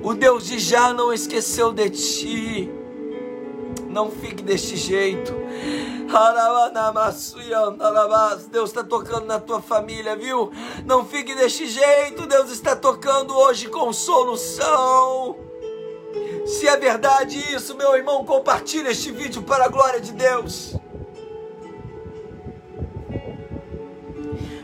[0.03, 2.80] O Deus de já não esqueceu de ti.
[3.91, 5.33] Não fique deste jeito.
[8.49, 10.51] Deus está tocando na tua família, viu?
[10.85, 12.25] Não fique deste jeito.
[12.25, 15.37] Deus está tocando hoje com solução.
[16.45, 20.75] Se é verdade isso, meu irmão, compartilhe este vídeo para a glória de Deus.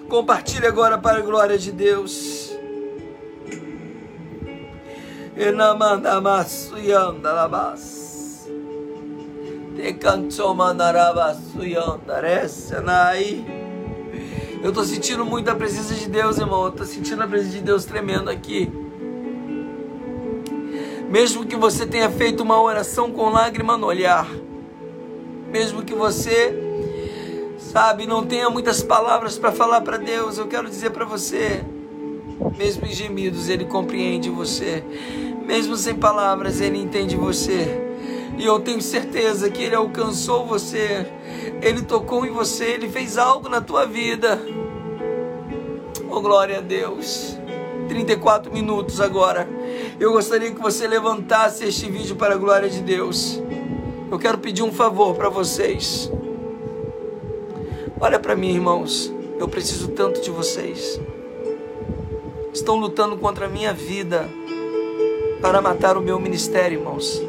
[0.09, 2.51] Compartilhe agora para a glória de Deus.
[14.63, 16.63] Eu estou sentindo muito a presença de Deus, irmão.
[16.63, 18.71] Eu estou sentindo a presença de Deus tremendo aqui.
[21.09, 24.27] Mesmo que você tenha feito uma oração com lágrima no olhar,
[25.51, 26.53] mesmo que você
[27.57, 31.63] sabe, não tenha muitas palavras para falar para Deus, eu quero dizer para você,
[32.57, 34.83] mesmo em gemidos, Ele compreende você,
[35.45, 37.86] mesmo sem palavras, Ele entende você.
[38.37, 41.05] E eu tenho certeza que Ele alcançou você,
[41.61, 44.41] Ele tocou em você, Ele fez algo na tua vida.
[46.09, 47.37] Oh, glória a Deus.
[47.87, 49.47] 34 minutos agora.
[49.99, 53.41] Eu gostaria que você levantasse este vídeo para a glória de Deus.
[54.09, 56.11] Eu quero pedir um favor para vocês.
[57.99, 59.11] Olha para mim, irmãos.
[59.39, 60.99] Eu preciso tanto de vocês.
[62.53, 64.29] Estão lutando contra a minha vida
[65.41, 67.21] para matar o meu ministério, irmãos.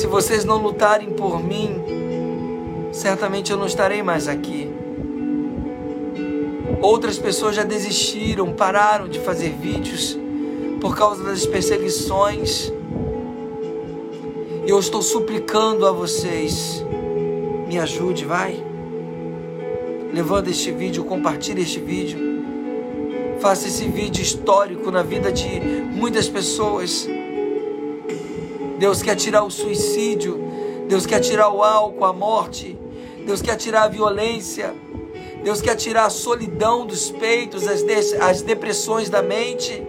[0.00, 4.66] Se vocês não lutarem por mim, certamente eu não estarei mais aqui.
[6.80, 10.18] Outras pessoas já desistiram, pararam de fazer vídeos
[10.80, 12.72] por causa das perseguições.
[14.66, 16.82] Eu estou suplicando a vocês
[17.68, 18.58] me ajude, vai.
[20.14, 22.18] Levanta este vídeo, compartilhe este vídeo.
[23.38, 25.60] Faça esse vídeo histórico na vida de
[25.94, 27.06] muitas pessoas.
[28.80, 30.40] Deus quer tirar o suicídio,
[30.88, 32.78] Deus quer tirar o álcool, a morte,
[33.26, 34.74] Deus quer tirar a violência,
[35.44, 39.86] Deus quer tirar a solidão dos peitos, as, de as depressões da mente.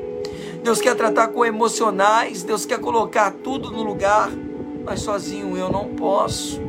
[0.62, 4.30] Deus quer tratar com emocionais, Deus quer colocar tudo no lugar,
[4.84, 6.60] mas sozinho eu não posso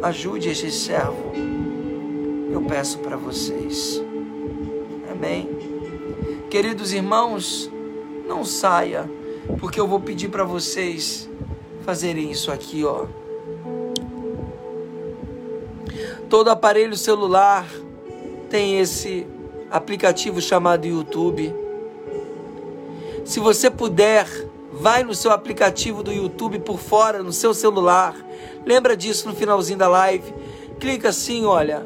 [0.00, 1.32] ajude este servo.
[2.52, 4.00] Eu peço para vocês.
[5.10, 5.48] Amém.
[6.48, 7.68] Queridos irmãos,
[8.28, 9.10] não saia,
[9.58, 11.28] porque eu vou pedir para vocês
[11.84, 13.06] fazerem isso aqui, ó.
[16.28, 17.66] Todo aparelho celular
[18.48, 19.26] tem esse
[19.70, 21.54] aplicativo chamado YouTube.
[23.24, 24.26] Se você puder,
[24.72, 28.14] vai no seu aplicativo do YouTube por fora, no seu celular
[28.66, 30.32] Lembra disso no finalzinho da live?
[30.80, 31.84] Clica assim, olha.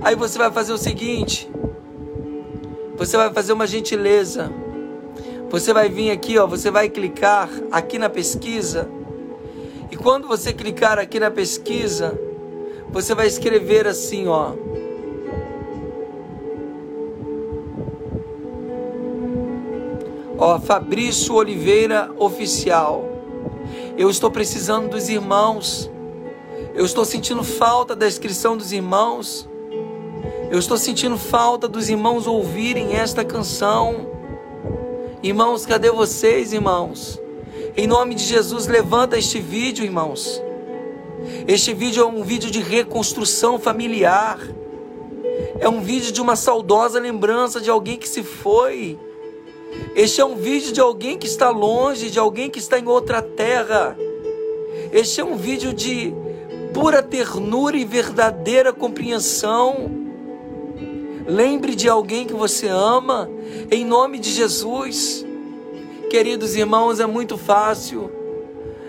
[0.00, 1.50] Aí você vai fazer o seguinte:
[2.96, 4.50] você vai fazer uma gentileza.
[5.50, 8.88] Você vai vir aqui, ó, você vai clicar aqui na pesquisa.
[9.90, 12.18] E quando você clicar aqui na pesquisa,
[12.90, 14.52] você vai escrever assim, ó.
[20.36, 23.08] Ó, Fabrício Oliveira Oficial.
[23.96, 25.90] Eu estou precisando dos irmãos.
[26.74, 29.48] Eu estou sentindo falta da inscrição dos irmãos.
[30.50, 34.17] Eu estou sentindo falta dos irmãos ouvirem esta canção.
[35.22, 37.20] Irmãos, cadê vocês, irmãos?
[37.76, 40.42] Em nome de Jesus, levanta este vídeo, irmãos.
[41.46, 44.38] Este vídeo é um vídeo de reconstrução familiar.
[45.58, 48.98] É um vídeo de uma saudosa lembrança de alguém que se foi
[49.94, 53.20] este é um vídeo de alguém que está longe, de alguém que está em outra
[53.20, 53.96] terra.
[54.92, 56.14] Este é um vídeo de
[56.72, 60.07] pura ternura e verdadeira compreensão.
[61.28, 63.30] Lembre de alguém que você ama,
[63.70, 65.26] em nome de Jesus.
[66.08, 68.10] Queridos irmãos, é muito fácil.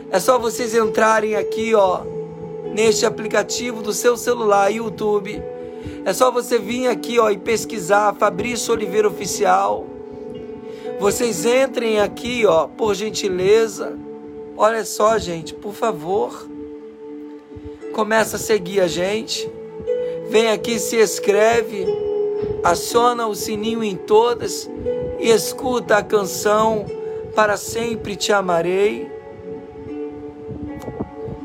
[0.09, 1.99] É só vocês entrarem aqui, ó,
[2.73, 5.43] neste aplicativo do seu celular, YouTube.
[6.05, 9.85] É só você vir aqui, ó, e pesquisar Fabrício Oliveira Oficial.
[10.97, 13.99] Vocês entrem aqui, ó, por gentileza.
[14.55, 16.47] Olha só, gente, por favor.
[17.91, 19.51] Começa a seguir a gente.
[20.29, 21.85] Vem aqui, se inscreve,
[22.63, 24.69] aciona o sininho em todas
[25.19, 26.85] e escuta a canção
[27.35, 29.11] Para Sempre Te Amarei.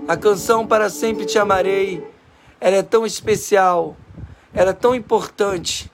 [0.06, 2.06] A canção Para Sempre Te Amarei,
[2.60, 3.96] ela é tão especial,
[4.52, 5.90] ela é tão importante,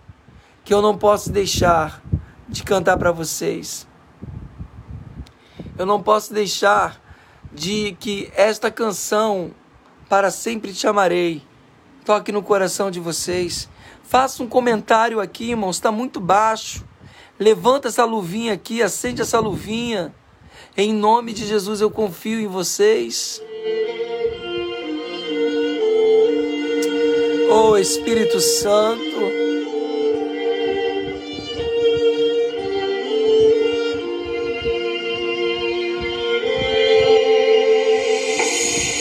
[0.64, 2.02] que eu não posso deixar
[2.48, 3.86] de cantar para vocês.
[5.78, 7.00] Eu não posso deixar
[7.52, 9.52] de que esta canção
[10.08, 11.42] para sempre te amarei
[12.04, 13.68] toque no coração de vocês.
[14.10, 16.84] Faça um comentário aqui, irmãos, está muito baixo.
[17.38, 20.12] Levanta essa luvinha aqui, acende essa luvinha.
[20.76, 23.40] Em nome de Jesus eu confio em vocês.
[27.52, 29.00] Oh Espírito Santo.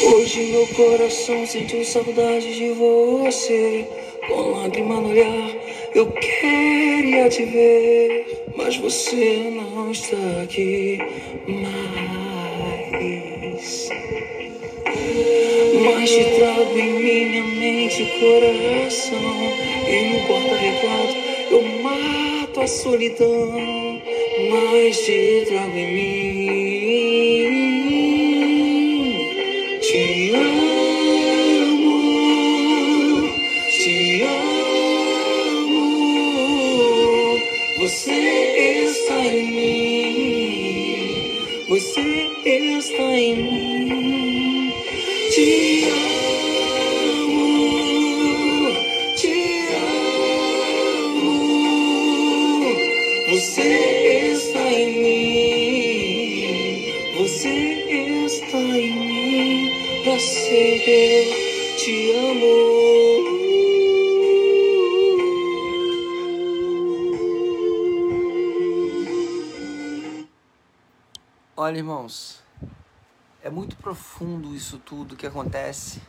[0.05, 3.98] Hoje meu coração sentiu saudade de você.
[4.29, 5.49] Com lágrima no olhar,
[5.95, 8.45] eu queria te ver.
[8.55, 10.99] Mas você não está aqui
[11.47, 12.29] mais.
[15.83, 19.19] Mas te trago em minha mente coração.
[19.87, 21.15] E no porta-retrato
[21.51, 23.51] eu mato a solidão.
[24.51, 27.68] Mas te trago em mim.
[37.89, 38.11] Você
[38.85, 41.01] está em mim.
[41.67, 44.71] Você está em mim.
[45.33, 46.18] Te amo,
[71.79, 72.43] irmãos,
[73.41, 76.01] é muito profundo isso tudo que acontece.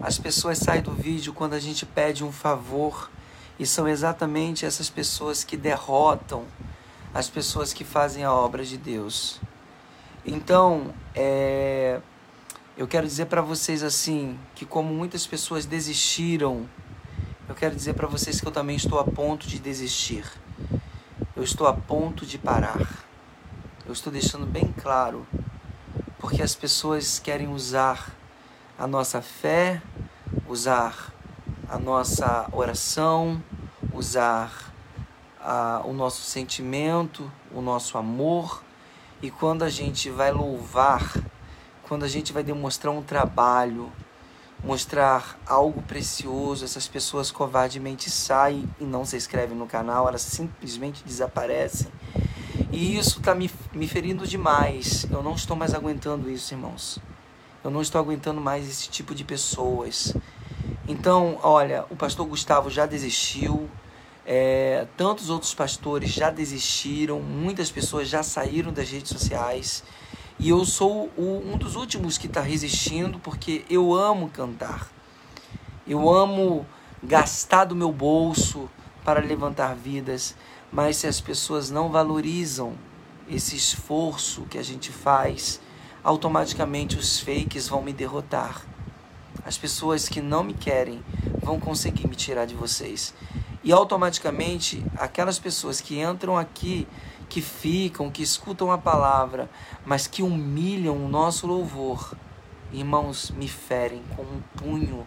[0.00, 3.08] As pessoas saem do vídeo quando a gente pede um favor
[3.56, 6.44] e são exatamente essas pessoas que derrotam
[7.14, 9.40] as pessoas que fazem a obra de Deus.
[10.24, 12.00] Então, é,
[12.76, 16.68] eu quero dizer para vocês assim, que como muitas pessoas desistiram,
[17.48, 20.24] eu quero dizer para vocês que eu também estou a ponto de desistir.
[21.36, 23.05] Eu estou a ponto de parar.
[23.86, 25.24] Eu estou deixando bem claro,
[26.18, 28.12] porque as pessoas querem usar
[28.76, 29.80] a nossa fé,
[30.48, 31.14] usar
[31.68, 33.40] a nossa oração,
[33.92, 34.74] usar
[35.40, 38.60] a, o nosso sentimento, o nosso amor,
[39.22, 41.14] e quando a gente vai louvar,
[41.84, 43.92] quando a gente vai demonstrar um trabalho,
[44.64, 51.04] mostrar algo precioso, essas pessoas covardemente saem e não se inscrevem no canal, elas simplesmente
[51.04, 51.86] desaparecem.
[52.72, 55.06] E isso está me, me ferindo demais.
[55.10, 56.98] Eu não estou mais aguentando isso, irmãos.
[57.62, 60.14] Eu não estou aguentando mais esse tipo de pessoas.
[60.88, 63.68] Então, olha, o pastor Gustavo já desistiu,
[64.24, 69.82] é, tantos outros pastores já desistiram, muitas pessoas já saíram das redes sociais.
[70.38, 74.90] E eu sou o, um dos últimos que está resistindo porque eu amo cantar.
[75.86, 76.66] Eu amo
[77.02, 78.68] gastar do meu bolso
[79.04, 80.36] para levantar vidas.
[80.72, 82.74] Mas se as pessoas não valorizam
[83.28, 85.60] esse esforço que a gente faz,
[86.02, 88.64] automaticamente os fakes vão me derrotar.
[89.44, 91.02] As pessoas que não me querem
[91.42, 93.14] vão conseguir me tirar de vocês.
[93.62, 96.86] E automaticamente aquelas pessoas que entram aqui,
[97.28, 99.50] que ficam, que escutam a palavra,
[99.84, 102.14] mas que humilham o nosso louvor,
[102.72, 105.06] irmãos, me ferem com um punho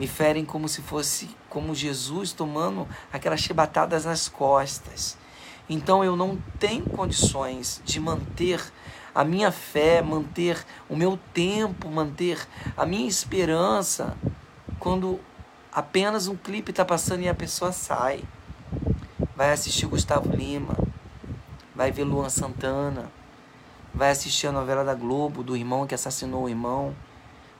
[0.00, 5.18] me ferem como se fosse como Jesus tomando aquelas chibatadas nas costas.
[5.68, 8.62] Então eu não tenho condições de manter
[9.14, 12.38] a minha fé, manter o meu tempo, manter
[12.76, 14.16] a minha esperança
[14.78, 15.20] quando
[15.72, 18.24] apenas um clipe está passando e a pessoa sai.
[19.36, 20.76] Vai assistir Gustavo Lima,
[21.74, 23.10] vai ver Luan Santana,
[23.92, 26.94] vai assistir a novela da Globo do irmão que assassinou o irmão,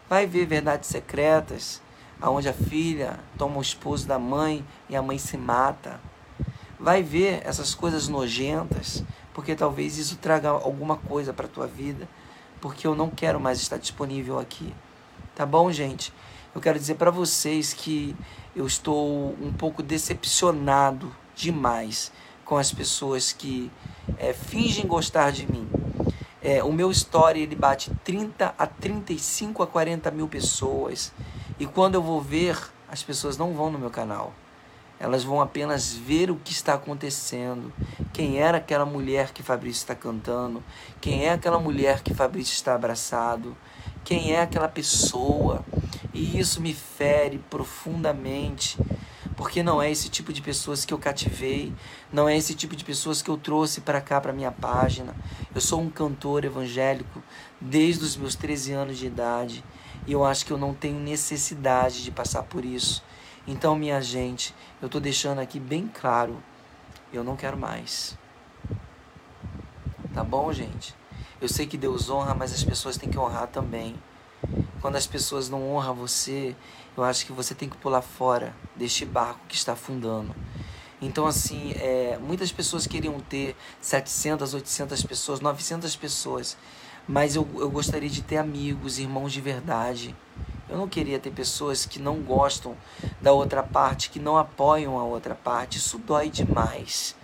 [0.08, 1.80] vai ver Verdades Secretas
[2.20, 6.00] aonde a filha toma o esposo da mãe e a mãe se mata.
[6.78, 12.08] Vai ver essas coisas nojentas, porque talvez isso traga alguma coisa para a tua vida,
[12.60, 14.72] porque eu não quero mais estar disponível aqui.
[15.34, 16.12] Tá bom, gente?
[16.54, 18.16] Eu quero dizer para vocês que
[18.54, 22.10] eu estou um pouco decepcionado demais
[22.44, 23.70] com as pessoas que
[24.18, 25.68] é, fingem gostar de mim.
[26.42, 31.12] É, o meu story ele bate 30 a 35 a 40 mil pessoas
[31.60, 32.56] e quando eu vou ver,
[32.88, 34.32] as pessoas não vão no meu canal.
[34.98, 37.70] Elas vão apenas ver o que está acontecendo.
[38.14, 40.64] Quem era aquela mulher que Fabrício está cantando?
[41.02, 43.54] Quem é aquela mulher que Fabrício está abraçado?
[44.02, 45.62] Quem é aquela pessoa?
[46.14, 48.78] E isso me fere profundamente,
[49.36, 51.74] porque não é esse tipo de pessoas que eu cativei,
[52.10, 55.14] não é esse tipo de pessoas que eu trouxe para cá, para minha página.
[55.54, 57.22] Eu sou um cantor evangélico
[57.60, 59.62] desde os meus 13 anos de idade
[60.06, 63.02] e eu acho que eu não tenho necessidade de passar por isso.
[63.46, 66.42] Então, minha gente, eu estou deixando aqui bem claro:
[67.12, 68.16] eu não quero mais.
[70.12, 70.94] Tá bom, gente?
[71.40, 73.94] Eu sei que Deus honra, mas as pessoas têm que honrar também.
[74.80, 76.56] quando as pessoas não honram você,
[76.96, 80.34] eu acho que você tem que pular fora deste barco que está afundando.
[81.00, 86.58] Então, assim, é, muitas pessoas queriam ter 700, 800 pessoas, 900 pessoas,
[87.06, 90.14] mas eu, eu gostaria de ter amigos, irmãos de verdade.
[90.68, 92.76] Eu não queria ter pessoas que não gostam
[93.20, 95.78] da outra parte, que não apoiam a outra parte.
[95.78, 97.16] Isso dói demais.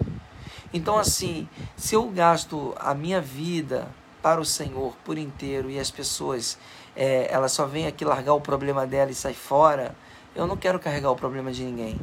[0.75, 3.89] Então, assim, se eu gasto a minha vida
[4.21, 6.59] para o Senhor por inteiro e as pessoas,
[6.97, 9.95] é, elas só vêm aqui largar o problema dela e sair fora,
[10.35, 12.01] eu não quero carregar o problema de ninguém.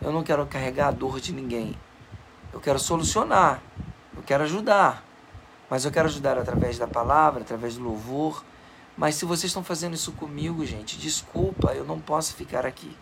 [0.00, 1.76] Eu não quero carregar a dor de ninguém.
[2.52, 3.62] Eu quero solucionar.
[4.16, 5.03] Eu quero ajudar.
[5.74, 8.44] Mas eu quero ajudar através da palavra, através do louvor.
[8.96, 12.96] Mas se vocês estão fazendo isso comigo, gente, desculpa, eu não posso ficar aqui.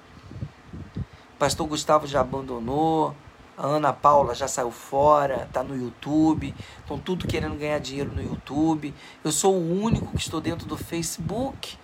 [0.96, 3.14] O pastor Gustavo já abandonou,
[3.58, 8.22] a Ana Paula já saiu fora, está no YouTube, estão tudo querendo ganhar dinheiro no
[8.22, 8.94] YouTube.
[9.22, 11.76] Eu sou o único que estou dentro do Facebook.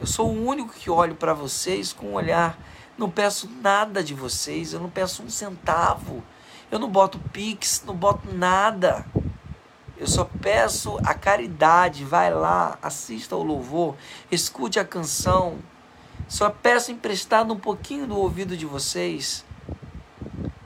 [0.00, 2.58] Eu sou o único que olho para vocês com um olhar
[3.00, 6.22] não peço nada de vocês, eu não peço um centavo.
[6.70, 9.04] Eu não boto pix, não boto nada.
[9.96, 12.04] Eu só peço a caridade.
[12.04, 13.96] Vai lá, assista o louvor,
[14.30, 15.58] escute a canção.
[16.28, 19.44] Só peço emprestado um pouquinho do ouvido de vocês.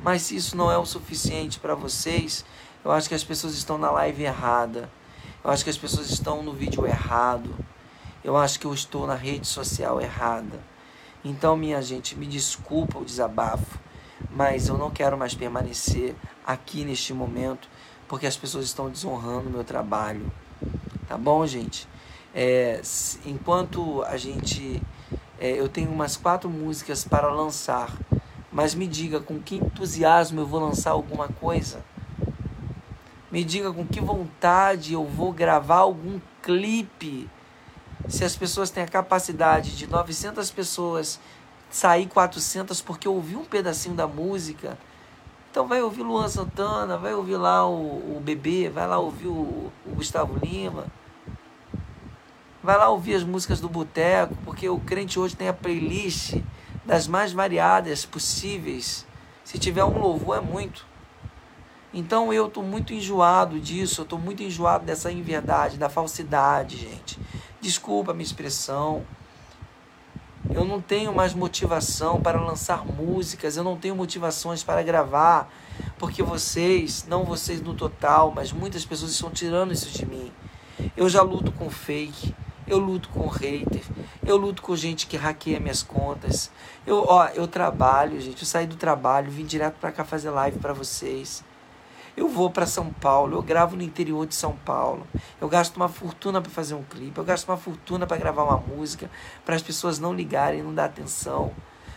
[0.01, 2.45] Mas se isso não é o suficiente para vocês,
[2.85, 4.91] eu acho que as pessoas estão na live errada.
[5.43, 7.55] Eu acho que as pessoas estão no vídeo errado.
[8.23, 10.61] Eu acho que eu estou na rede social errada.
[11.25, 13.79] Então, minha gente, me desculpa o desabafo,
[14.31, 16.15] mas eu não quero mais permanecer
[16.47, 17.69] aqui neste momento
[18.09, 20.31] porque as pessoas estão desonrando o meu trabalho.
[21.09, 21.89] Tá bom, gente?
[22.35, 22.81] É,
[23.25, 24.83] enquanto a gente.
[25.39, 27.93] É, eu tenho umas quatro músicas para lançar,
[28.53, 31.85] mas me diga com que entusiasmo eu vou lançar alguma coisa.
[33.31, 37.29] Me diga com que vontade eu vou gravar algum clipe
[38.09, 41.19] se as pessoas têm a capacidade de 900 pessoas
[41.75, 44.79] sair 400 porque ouviu um pedacinho da música,
[45.51, 49.73] então vai ouvir Luan Santana, vai ouvir lá o, o Bebê, vai lá ouvir o,
[49.85, 50.87] o Gustavo Lima,
[52.63, 56.37] vai lá ouvir as músicas do Boteco, porque o crente hoje tem a playlist
[56.85, 59.05] das mais variadas possíveis.
[59.45, 60.87] Se tiver um louvor, é muito.
[61.93, 67.19] Então eu estou muito enjoado disso, eu estou muito enjoado dessa inverdade, da falsidade, gente.
[67.61, 69.05] Desculpa a minha expressão.
[70.51, 75.51] Eu não tenho mais motivação para lançar músicas, eu não tenho motivações para gravar,
[75.99, 80.31] porque vocês, não vocês no total, mas muitas pessoas estão tirando isso de mim.
[80.97, 82.35] Eu já luto com fake,
[82.67, 83.83] eu luto com hater,
[84.27, 86.51] eu luto com gente que hackeia minhas contas.
[86.87, 90.59] Eu, ó, eu trabalho, gente, eu saí do trabalho, vim direto para cá fazer live
[90.59, 91.45] para vocês.
[92.17, 95.05] Eu vou para São Paulo, eu gravo no interior de São Paulo.
[95.41, 98.57] Eu gasto uma fortuna para fazer um clipe, eu gasto uma fortuna para gravar uma
[98.57, 99.11] música,
[99.45, 101.53] para as pessoas não ligarem, não dar atenção,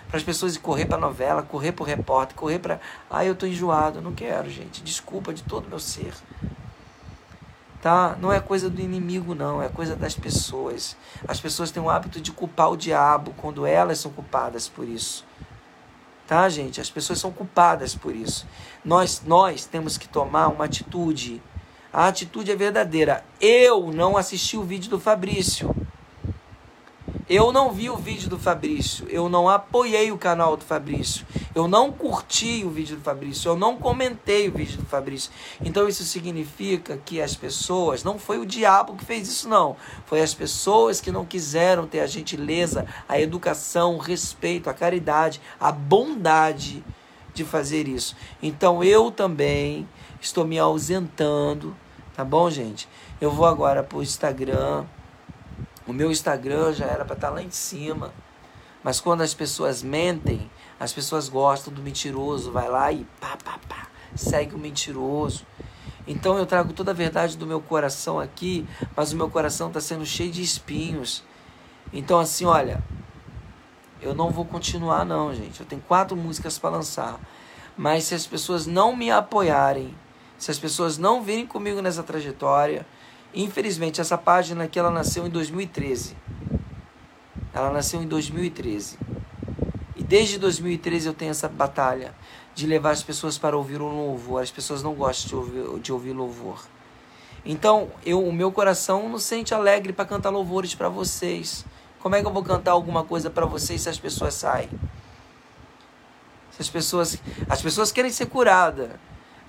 [0.08, 2.80] para as pessoas correr para novela, correr para repórter, correr para,
[3.12, 4.82] ah, eu tô enjoado, não quero, gente.
[4.82, 6.14] Desculpa de todo meu ser.
[7.80, 8.18] Tá?
[8.20, 10.98] Não é coisa do inimigo não, é coisa das pessoas.
[11.28, 15.24] As pessoas têm o hábito de culpar o diabo quando elas são culpadas por isso
[16.28, 16.82] tá, gente?
[16.82, 18.46] As pessoas são culpadas por isso.
[18.88, 21.44] Nós, nós temos que tomar uma atitude.
[21.92, 23.22] A atitude é verdadeira.
[23.42, 25.76] Eu não assisti o vídeo do Fabrício.
[27.28, 31.68] Eu não vi o vídeo do Fabrício, eu não apoiei o canal do Fabrício, eu
[31.68, 35.30] não curti o vídeo do Fabrício, eu não comentei o vídeo do Fabrício.
[35.60, 39.76] Então isso significa que as pessoas, não foi o diabo que fez isso não,
[40.06, 45.42] foi as pessoas que não quiseram ter a gentileza, a educação, o respeito, a caridade,
[45.60, 46.82] a bondade
[47.38, 48.16] de fazer isso.
[48.42, 49.88] Então eu também
[50.20, 51.76] estou me ausentando,
[52.16, 52.90] tá bom, gente?
[53.22, 54.86] Eu vou agora para o Instagram
[55.88, 58.14] o meu Instagram já era para estar tá lá em cima.
[58.84, 62.52] Mas quando as pessoas mentem, as pessoas gostam do mentiroso.
[62.52, 65.46] Vai lá e pá, pá, pá, segue o mentiroso.
[66.06, 69.80] Então eu trago toda a verdade do meu coração aqui, mas o meu coração está
[69.80, 71.24] sendo cheio de espinhos.
[71.94, 72.84] Então, assim, olha,
[74.02, 75.60] eu não vou continuar, não, gente.
[75.60, 77.20] Eu tenho quatro músicas para lançar.
[77.78, 79.96] Mas se as pessoas não me apoiarem,
[80.38, 82.86] se as pessoas não virem comigo nessa trajetória,
[83.34, 86.16] Infelizmente, essa página aqui ela nasceu em 2013.
[87.54, 88.98] Ela nasceu em 2013.
[89.96, 92.16] E desde 2013 eu tenho essa batalha
[92.56, 94.42] de levar as pessoas para ouvir um louvor.
[94.42, 96.66] As pessoas não gostam de ouvir, de ouvir louvor.
[97.46, 101.66] Então, eu, o meu coração não sente alegre para cantar louvores para vocês.
[102.08, 104.70] Como é que eu vou cantar alguma coisa para vocês se as pessoas saem?
[106.52, 108.92] Se as pessoas, as pessoas querem ser curadas.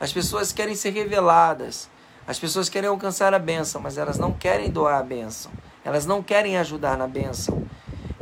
[0.00, 1.88] As pessoas querem ser reveladas.
[2.26, 5.52] As pessoas querem alcançar a bênção, mas elas não querem doar a bênção.
[5.84, 7.64] Elas não querem ajudar na bênção.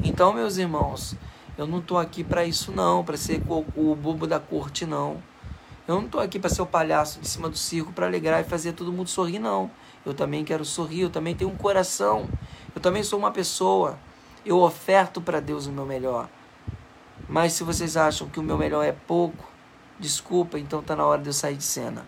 [0.05, 1.17] Então, meus irmãos,
[1.57, 5.17] eu não estou aqui para isso não, para ser o, bobo da corte não.
[5.89, 8.45] Eu não estou aqui para ser o palhaço de cima do circo para alegrar e
[8.45, 9.71] fazer todo mundo sorrir não.
[10.05, 12.29] Eu também quero sorrir, eu também tenho um coração.
[12.75, 13.99] Eu também sou uma pessoa.
[14.47, 16.29] Eu oferto para Deus o meu melhor.
[17.29, 19.51] Mas se vocês acham que o meu melhor é pouco,
[19.99, 22.07] desculpa, então tá na hora de eu sair de cena.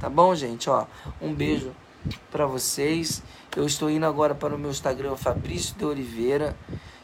[0.00, 0.68] Tá bom, gente?
[0.68, 0.84] Ó,
[1.22, 1.70] um beijo
[2.28, 3.22] para vocês.
[3.56, 6.56] Eu estou indo agora para o meu Instagram, Fabrício de Oliveira.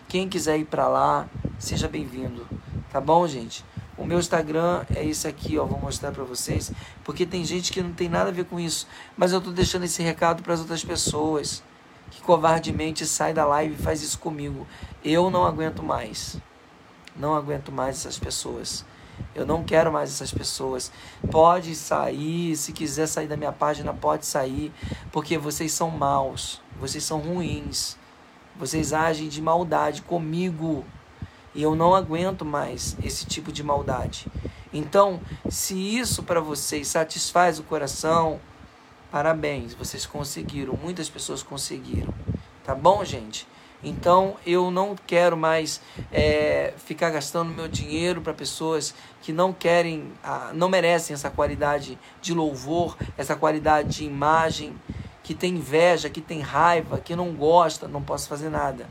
[0.08, 1.28] Quem quiser ir para lá,
[1.60, 2.44] seja bem-vindo.
[2.90, 3.64] Tá bom, gente?
[3.96, 6.72] O meu Instagram é esse aqui, ó, vou mostrar para vocês,
[7.04, 8.86] porque tem gente que não tem nada a ver com isso,
[9.16, 11.62] mas eu tô deixando esse recado para as outras pessoas
[12.11, 14.66] que covardemente sai da live e faz isso comigo.
[15.04, 16.38] Eu não aguento mais.
[17.14, 18.84] Não aguento mais essas pessoas.
[19.34, 20.92] Eu não quero mais essas pessoas.
[21.30, 24.72] Pode sair, se quiser sair da minha página, pode sair,
[25.11, 27.96] porque vocês são maus, vocês são ruins.
[28.59, 30.84] Vocês agem de maldade comigo.
[31.54, 34.26] E eu não aguento mais esse tipo de maldade.
[34.72, 38.40] Então, se isso para vocês satisfaz o coração,
[39.11, 40.78] parabéns, vocês conseguiram.
[40.82, 42.12] Muitas pessoas conseguiram.
[42.64, 43.46] Tá bom, gente?
[43.82, 45.80] Então eu não quero mais
[46.11, 50.12] é, ficar gastando meu dinheiro para pessoas que não querem,
[50.54, 54.74] não merecem essa qualidade de louvor, essa qualidade de imagem,
[55.22, 58.86] que tem inveja, que tem raiva, que não gosta, não posso fazer nada.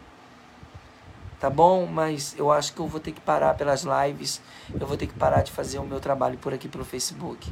[1.39, 1.86] Tá bom?
[1.86, 4.41] Mas eu acho que eu vou ter que parar pelas lives,
[4.80, 7.51] eu vou ter que parar de fazer o meu trabalho por aqui pelo Facebook.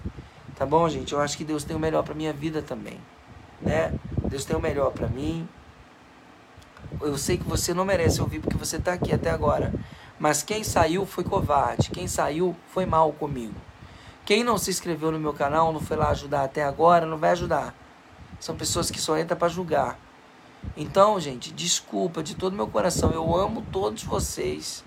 [0.56, 1.14] Tá bom, gente?
[1.14, 3.00] Eu acho que Deus tem o melhor para minha vida também,
[3.62, 3.94] né?
[4.28, 5.48] Deus tem o melhor para mim
[7.02, 9.74] eu sei que você não merece ouvir porque você está aqui até agora.
[10.20, 11.90] Mas quem saiu foi covarde.
[11.90, 13.56] Quem saiu foi mal comigo.
[14.26, 17.32] Quem não se inscreveu no meu canal, não foi lá ajudar até agora, não vai
[17.32, 17.76] ajudar.
[18.40, 20.00] São pessoas que só entram para julgar.
[20.78, 23.12] Então, gente, desculpa de todo meu coração.
[23.12, 24.84] Eu amo todos vocês.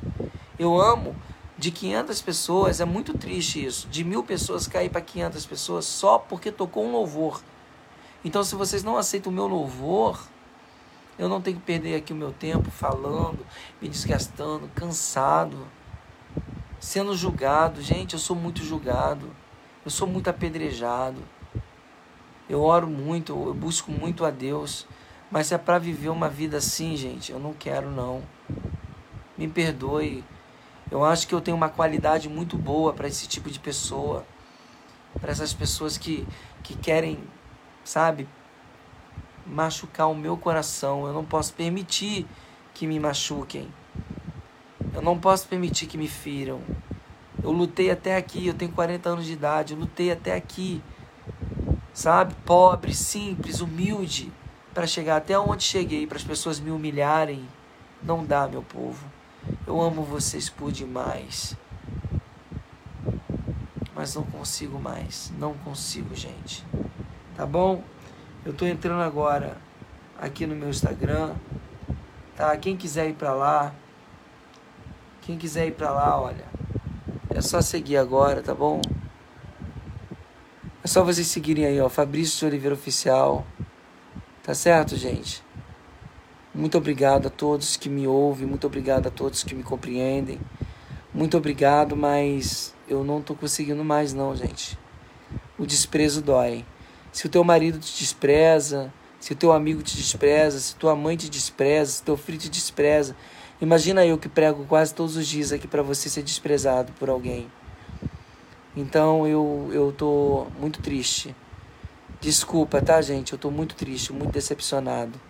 [0.58, 1.14] Eu amo
[1.58, 2.80] de 500 pessoas.
[2.80, 3.88] É muito triste isso.
[3.88, 7.42] De mil pessoas cair para 500 pessoas só porque tocou um louvor.
[8.24, 10.20] Então, se vocês não aceitam o meu louvor,
[11.18, 13.38] eu não tenho que perder aqui o meu tempo falando,
[13.80, 15.66] me desgastando, cansado,
[16.80, 17.80] sendo julgado.
[17.80, 19.30] Gente, eu sou muito julgado.
[19.84, 21.22] Eu sou muito apedrejado.
[22.48, 24.86] Eu oro muito, eu busco muito a Deus.
[25.30, 28.22] Mas se é para viver uma vida assim, gente, eu não quero não.
[29.38, 30.24] Me perdoe.
[30.90, 34.24] Eu acho que eu tenho uma qualidade muito boa para esse tipo de pessoa.
[35.20, 36.26] Para essas pessoas que,
[36.62, 37.18] que querem,
[37.84, 38.28] sabe,
[39.44, 41.06] machucar o meu coração.
[41.06, 42.26] Eu não posso permitir
[42.72, 43.68] que me machuquem.
[44.94, 46.60] Eu não posso permitir que me firam.
[47.42, 50.82] Eu lutei até aqui, eu tenho 40 anos de idade, eu lutei até aqui.
[51.92, 52.34] Sabe?
[52.44, 54.32] Pobre, simples, humilde,
[54.72, 57.46] para chegar até onde cheguei, para as pessoas me humilharem.
[58.02, 59.15] Não dá, meu povo.
[59.66, 61.56] Eu amo vocês por demais.
[63.94, 65.32] Mas não consigo mais.
[65.38, 66.64] Não consigo, gente.
[67.34, 67.82] Tá bom?
[68.44, 69.56] Eu estou entrando agora
[70.18, 71.34] aqui no meu Instagram,
[72.36, 72.56] tá?
[72.56, 73.74] Quem quiser ir para lá,
[75.22, 76.44] quem quiser ir para lá, olha,
[77.30, 78.80] é só seguir agora, tá bom?
[80.84, 83.44] É só vocês seguirem aí, ó, Fabrício de Oliveira Oficial.
[84.44, 85.45] Tá certo, gente?
[86.56, 90.40] Muito obrigado a todos que me ouvem, muito obrigado a todos que me compreendem.
[91.12, 94.78] Muito obrigado, mas eu não tô conseguindo mais não, gente.
[95.58, 96.64] O desprezo dói.
[97.12, 98.90] Se o teu marido te despreza,
[99.20, 102.48] se o teu amigo te despreza, se tua mãe te despreza, se teu filho te
[102.48, 103.14] despreza,
[103.60, 107.48] imagina eu que prego quase todos os dias aqui para você ser desprezado por alguém.
[108.74, 111.36] Então eu eu tô muito triste.
[112.18, 113.34] Desculpa, tá, gente?
[113.34, 115.20] Eu tô muito triste, muito decepcionado.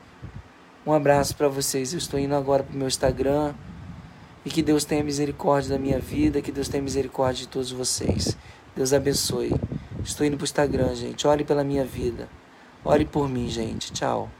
[0.86, 1.92] Um abraço para vocês.
[1.92, 3.54] Eu estou indo agora pro meu Instagram.
[4.44, 8.38] E que Deus tenha misericórdia da minha vida, que Deus tenha misericórdia de todos vocês.
[8.76, 9.52] Deus abençoe.
[10.04, 11.26] Estou indo pro Instagram, gente.
[11.26, 12.28] Ore pela minha vida.
[12.84, 13.92] Ore por mim, gente.
[13.92, 14.30] Tchau.